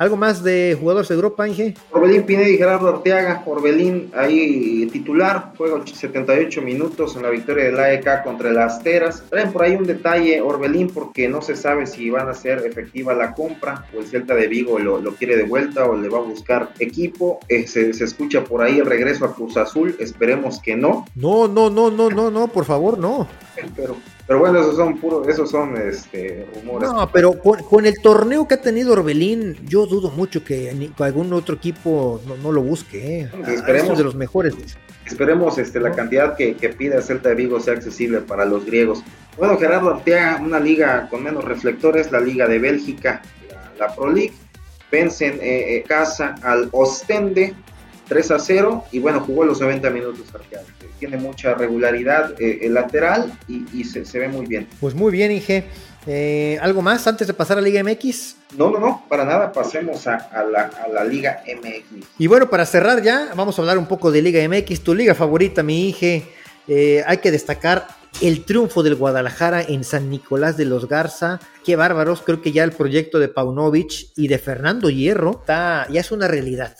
[0.00, 1.74] ¿Algo más de jugadores de Europa, Inge?
[1.90, 3.42] Orbelín Pineda y Gerardo Arteaga.
[3.44, 9.22] Orbelín ahí titular, juega 78 minutos en la victoria del AEK contra el Asteras.
[9.28, 13.12] Traen por ahí un detalle, Orbelín, porque no se sabe si van a ser efectiva
[13.12, 16.16] la compra o el Celta de Vigo lo, lo quiere de vuelta o le va
[16.16, 17.38] a buscar equipo.
[17.46, 21.04] Eh, se, se, escucha por ahí el regreso a Cruz Azul, esperemos que no.
[21.14, 23.28] No, no, no, no, no, no, por favor, no.
[23.76, 23.96] Pero
[24.30, 26.88] pero bueno, esos son puros, esos son este, rumores.
[26.88, 30.92] No, pero con, con, el torneo que ha tenido Orbelín, yo dudo mucho que ni,
[31.00, 33.22] algún otro equipo no, no lo busque.
[33.22, 33.28] ¿eh?
[33.36, 34.54] Pues esperemos, de los mejores.
[35.04, 38.64] Esperemos este, la cantidad que, que pide el Celta de Vigo sea accesible para los
[38.64, 39.02] griegos.
[39.36, 44.12] Bueno, Gerardo Arteaga, una liga con menos reflectores, la Liga de Bélgica, la, la Pro
[44.12, 44.34] League.
[44.92, 47.52] Vencen eh, eh, casa al Ostende
[48.10, 50.64] 3 a 0 y bueno, jugó los 90 minutos Arteaga
[50.98, 54.68] tiene mucha regularidad eh, el lateral y, y se, se, ve muy bien.
[54.80, 55.64] Pues muy bien, Inge.
[56.06, 58.36] Eh, ¿Algo más antes de pasar a Liga MX?
[58.58, 62.06] No, no, no, para nada, pasemos a, a, la, a, la, Liga MX.
[62.18, 65.14] Y bueno, para cerrar ya, vamos a hablar un poco de Liga MX, tu liga
[65.14, 66.24] favorita, mi Inge.
[66.68, 67.86] Eh, hay que destacar
[68.20, 71.40] el triunfo del Guadalajara en San Nicolás de los Garza.
[71.64, 76.00] Qué bárbaros, creo que ya el proyecto de Paunovic y de Fernando Hierro está, ya
[76.00, 76.76] es una realidad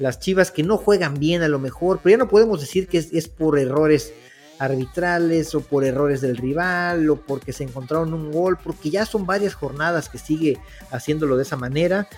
[0.00, 2.98] las Chivas que no juegan bien a lo mejor, pero ya no podemos decir que
[2.98, 4.12] es, es, por errores
[4.58, 9.26] arbitrales o por errores del rival o porque se encontraron un gol, porque ya son
[9.26, 10.58] varias jornadas que sigue
[10.90, 12.08] haciéndolo de esa manera.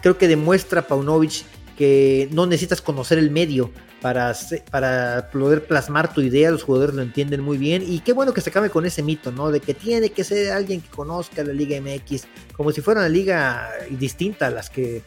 [0.00, 1.44] Creo que demuestra Paunovic
[1.76, 3.70] que no necesitas conocer el medio
[4.00, 4.36] para,
[4.70, 8.40] para poder plasmar tu idea, los jugadores lo entienden muy bien y qué bueno que
[8.40, 9.50] se acabe con ese mito, ¿no?
[9.50, 13.08] De que tiene que ser alguien que conozca la Liga MX, como si fuera una
[13.08, 15.02] liga distinta a las que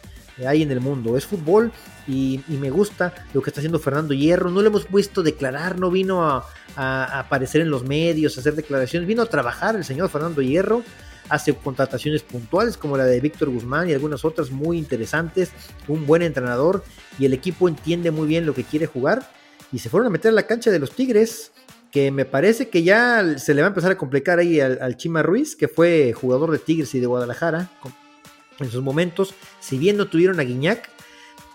[0.45, 1.17] hay en el mundo.
[1.17, 1.71] Es fútbol
[2.07, 4.51] y, me gusta lo que está haciendo Fernando Hierro.
[4.51, 8.55] No lo hemos visto declarar, no vino a, a, aparecer en los medios, a hacer
[8.55, 10.83] declaraciones, vino a trabajar el señor Fernando Hierro
[11.29, 15.51] hace contrataciones puntuales como la de Víctor Guzmán y algunas otras muy interesantes,
[15.87, 16.83] un buen entrenador
[17.19, 19.29] y el equipo entiende muy bien lo que quiere jugar
[19.71, 21.51] y se fueron a meter a la cancha de los Tigres
[21.91, 25.23] que me parece que ya se le va a empezar a complicar ahí al, Chima
[25.23, 27.71] Ruiz, que fue jugador de Tigres y de Guadalajara
[28.59, 30.89] en sus momentos, si bien no tuvieron a Guiñac,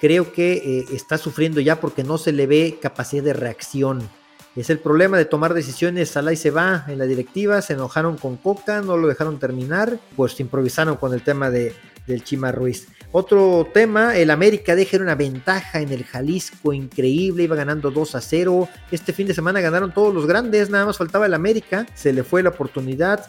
[0.01, 4.09] creo que eh, está sufriendo ya porque no se le ve capacidad de reacción
[4.55, 8.37] es el problema de tomar decisiones, Salai se va en la directiva, se enojaron con
[8.37, 11.75] Coca, no lo dejaron terminar, pues improvisaron con el tema de,
[12.07, 12.89] del Chima Ruiz.
[13.13, 18.21] Otro tema, el América deja una ventaja en el Jalisco increíble, iba ganando 2 a
[18.21, 18.69] 0.
[18.91, 22.23] Este fin de semana ganaron todos los grandes, nada más faltaba el América, se le
[22.23, 23.27] fue la oportunidad.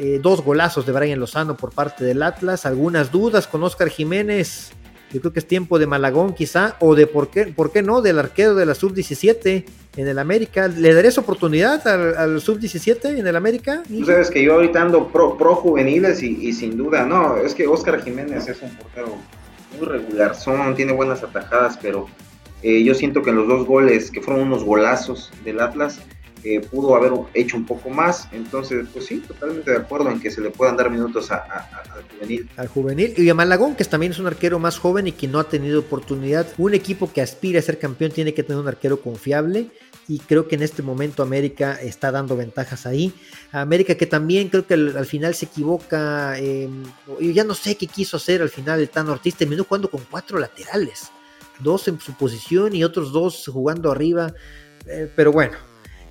[0.00, 4.70] Eh, dos golazos de Brian Lozano por parte del Atlas, algunas dudas con Oscar Jiménez.
[5.12, 8.00] Yo creo que es tiempo de Malagón quizá, o de por qué, por qué no,
[8.00, 9.64] del arquero de la sub-17
[9.96, 10.68] en el América.
[10.68, 13.82] ¿Le darías oportunidad al, sub-17 en el América?
[13.88, 17.66] Tú sabes que yo ahorita ando pro, pro juveniles y, sin duda, no, es que
[17.66, 19.16] Oscar Jiménez es un portero
[19.76, 22.06] muy regular, son, tiene buenas atajadas, pero
[22.62, 26.00] eh, yo siento que en los dos goles, que fueron unos golazos del Atlas,
[26.44, 28.28] eh, pudo haber hecho un poco más.
[28.32, 31.40] Entonces, pues sí, totalmente de acuerdo en que se le puedan dar minutos al
[32.12, 32.48] juvenil.
[32.56, 33.14] Al juvenil.
[33.16, 35.80] Y a Malagón, que también es un arquero más joven y que no ha tenido
[35.80, 36.46] oportunidad.
[36.58, 39.70] Un equipo que aspira a ser campeón tiene que tener un arquero confiable
[40.08, 43.12] y creo que en este momento América está dando ventajas ahí.
[43.52, 46.68] América que también creo que al, final se equivoca, eh,
[47.20, 50.00] yo ya no sé qué quiso hacer al final el Tan Ortiz, terminó jugando con
[50.10, 51.10] cuatro laterales,
[51.60, 54.32] dos en su posición y otros dos jugando arriba,
[54.86, 55.58] eh, pero bueno,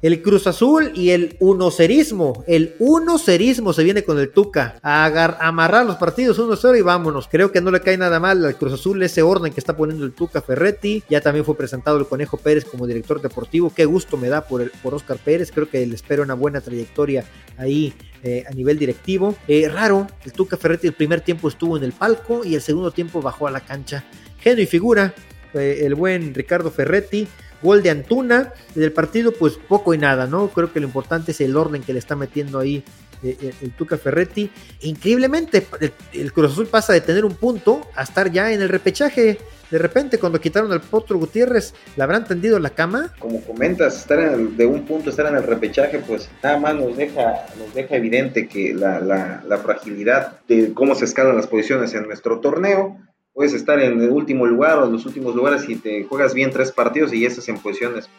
[0.02, 2.44] el Cruz Azul y el unocerismo.
[2.48, 4.80] El unocerismo se viene con el Tuca.
[4.82, 5.06] A,
[5.40, 7.28] amarrar los partidos 1-0 y vámonos.
[7.28, 10.06] Creo que no le cae nada mal al Cruz Azul ese orden que está poniendo
[10.06, 11.04] el Tuca Ferretti.
[11.10, 13.72] Ya también fue presentado el Conejo Pérez como director deportivo.
[13.74, 15.52] Qué gusto me da por, el, por Oscar Pérez.
[15.52, 17.26] Creo que le espero una buena trayectoria
[17.58, 17.94] ahí
[18.24, 19.36] eh, a nivel directivo.
[19.48, 22.92] Eh, raro, el Tuca Ferretti el primer tiempo estuvo en el palco y el segundo
[22.92, 24.04] tiempo bajó a la cancha.
[24.40, 25.14] Genio y figura,
[25.54, 27.28] eh, el buen Ricardo Ferretti
[27.62, 28.54] gol de Antuna.
[28.76, 30.50] Del partido, pues poco y nada, ¿no?
[30.50, 32.84] Creo que lo importante es el orden que le está metiendo ahí
[33.24, 34.50] eh, eh, el, Tuca Ferretti.
[34.82, 35.66] increíblemente,
[36.14, 39.40] el, Cruz Azul pasa de tener un punto a estar ya en el repechaje.
[39.72, 43.14] De repente, cuando quitaron al Potro Gutiérrez, ¿le habrán tendido la cama?
[43.20, 47.48] Como comentas, estar de un punto, estar en el repechaje, pues nada más nos deja,
[47.58, 52.08] nos deja evidente que la, la, la fragilidad de cómo se escalan las posiciones en
[52.08, 52.98] nuestro torneo
[53.38, 56.50] puedes estar en el último lugar o en los últimos lugares y te juegas bien
[56.50, 58.10] tres partidos y ya estás en posiciones,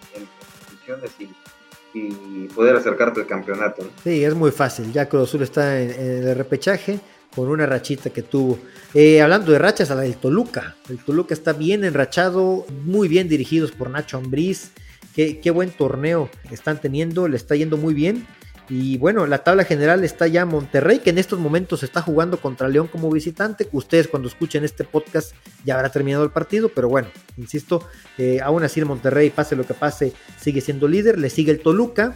[1.92, 3.82] y, poder acercarte al campeonato.
[4.04, 4.92] Sí, es muy fácil.
[4.92, 7.00] Ya Cruz Azul está en, el repechaje
[7.34, 8.60] con una rachita que tuvo.
[8.94, 10.76] Eh, hablando de rachas, a la del Toluca.
[10.88, 14.70] El Toluca está bien enrachado, muy bien dirigidos por Nacho Ambriz.
[15.16, 18.24] Qué, qué buen torneo están teniendo, le está yendo muy bien.
[18.70, 22.68] Y bueno, la tabla general está ya Monterrey, que en estos momentos está jugando contra
[22.68, 23.66] León como visitante.
[23.72, 25.32] Ustedes cuando escuchen este podcast
[25.64, 27.08] ya habrá terminado el partido, pero bueno,
[27.38, 27.86] insisto,
[28.18, 31.18] eh, aún así el Monterrey, pase lo que pase, sigue siendo líder.
[31.18, 32.14] Le sigue el Toluca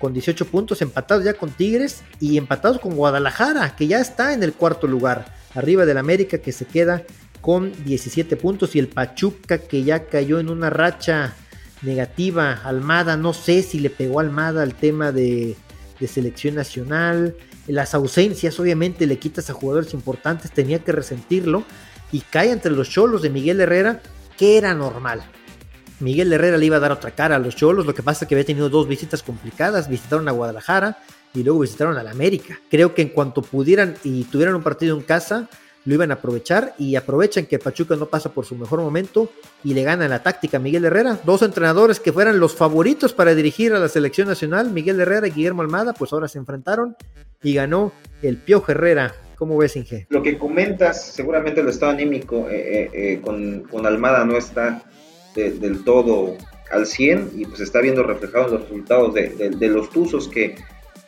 [0.00, 4.42] con 18 puntos, empatados ya con Tigres y empatados con Guadalajara, que ya está en
[4.42, 7.04] el cuarto lugar, arriba del América, que se queda
[7.40, 11.34] con 17 puntos, y el Pachuca, que ya cayó en una racha
[11.82, 12.60] negativa.
[12.64, 15.56] Almada, no sé si le pegó Almada el tema de,
[16.06, 17.36] selección nacional.
[17.66, 21.64] Las ausencias, obviamente, le quitas a jugadores importantes, tenía que resentirlo.
[22.12, 24.02] Y cae entre los cholos de Miguel Herrera,
[24.36, 25.22] que era normal.
[26.00, 28.28] Miguel Herrera le iba a dar otra cara a los cholos, lo que pasa es
[28.28, 30.98] que había tenido dos visitas complicadas, visitaron a Guadalajara
[31.34, 32.58] y luego visitaron a la América.
[32.70, 35.48] Creo que en cuanto pudieran y tuvieran un partido en casa,
[35.84, 39.30] lo iban a aprovechar y aprovechan que Pachuca no pasa por su mejor momento
[39.64, 41.18] y le ganan la táctica a Miguel Herrera.
[41.24, 45.30] Dos entrenadores que fueran los favoritos para dirigir a la selección nacional, Miguel Herrera y
[45.30, 46.96] Guillermo Almada, pues ahora se enfrentaron
[47.42, 49.14] y ganó el Piojo Herrera.
[49.36, 50.06] ¿Cómo ves, Inge?
[50.10, 54.82] Lo que comentas, seguramente el estado anímico eh, eh, eh, con, Almada no está
[55.34, 56.36] del todo
[56.70, 60.56] al 100 y pues está viendo reflejado en los resultados de, de los Tuzos que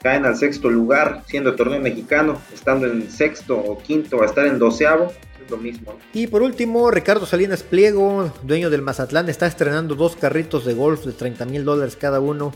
[0.03, 4.59] caen al sexto lugar, siendo torneo mexicano, estando en sexto o quinto, a estar en
[4.59, 5.13] doceavo,
[5.45, 5.97] es lo mismo.
[6.13, 11.05] Y por último, Ricardo Salinas Pliego, dueño del Mazatlán, está estrenando dos carritos de golf
[11.05, 12.53] de 30 mil dólares cada uno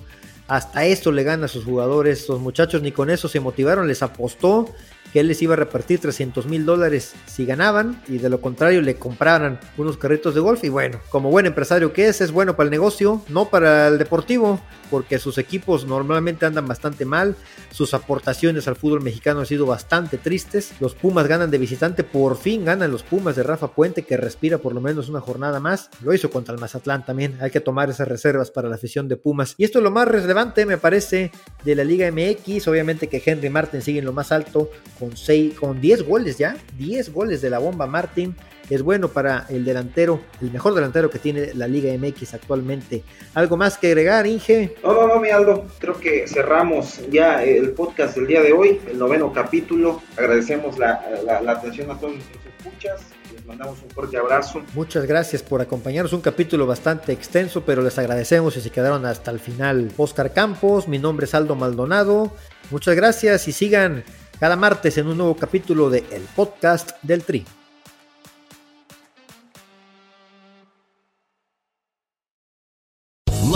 [0.49, 2.29] Hasta esto le gana a sus jugadores.
[2.29, 4.73] Los muchachos ni con eso se motivaron, les apostó
[5.17, 8.83] que él les iba a repartir 300 mil dólares si ganaban y de lo contrario
[8.83, 10.63] le compraran unos carritos de golf.
[10.63, 13.97] Y bueno, como buen empresario que es, es bueno para el negocio, no para el
[13.97, 14.61] deportivo,
[14.91, 17.35] porque sus equipos normalmente andan bastante mal,
[17.71, 22.37] sus aportaciones al fútbol mexicano han sido bastante tristes, los Pumas ganan de visitante, por
[22.37, 25.89] fin ganan los Pumas de Rafa Puente que respira por lo menos una jornada más,
[26.03, 29.17] lo hizo contra el Mazatlán también, hay que tomar esas reservas para la afición de
[29.17, 29.55] Pumas.
[29.57, 31.33] Y esto es lo más relevante me parece
[31.65, 34.71] de la Liga MX, obviamente que Henry Martin sigue en lo más alto
[35.15, 38.35] 6, con 10 goles ya, 10 goles de la bomba Martin.
[38.71, 43.05] Es bueno para el delantero, el mejor delantero que tiene la Liga MX actualmente.
[43.35, 44.75] ¿Algo más que agregar, Inge?
[44.83, 45.67] No, no, no, mi Aldo.
[45.79, 50.03] Creo que cerramos ya el podcast del día de hoy, el noveno capítulo.
[50.17, 53.01] Agradecemos la, la, la atención a todos nuestros escuchas
[53.33, 54.63] les mandamos un fuerte abrazo.
[54.75, 56.13] Muchas gracias por acompañarnos.
[56.13, 59.91] Un capítulo bastante extenso, pero les agradecemos si se quedaron hasta el final.
[59.97, 62.33] Oscar Campos, mi nombre es Aldo Maldonado.
[62.71, 64.05] Muchas gracias y sigan
[64.39, 67.45] cada martes en un nuevo capítulo de El Podcast del Tri.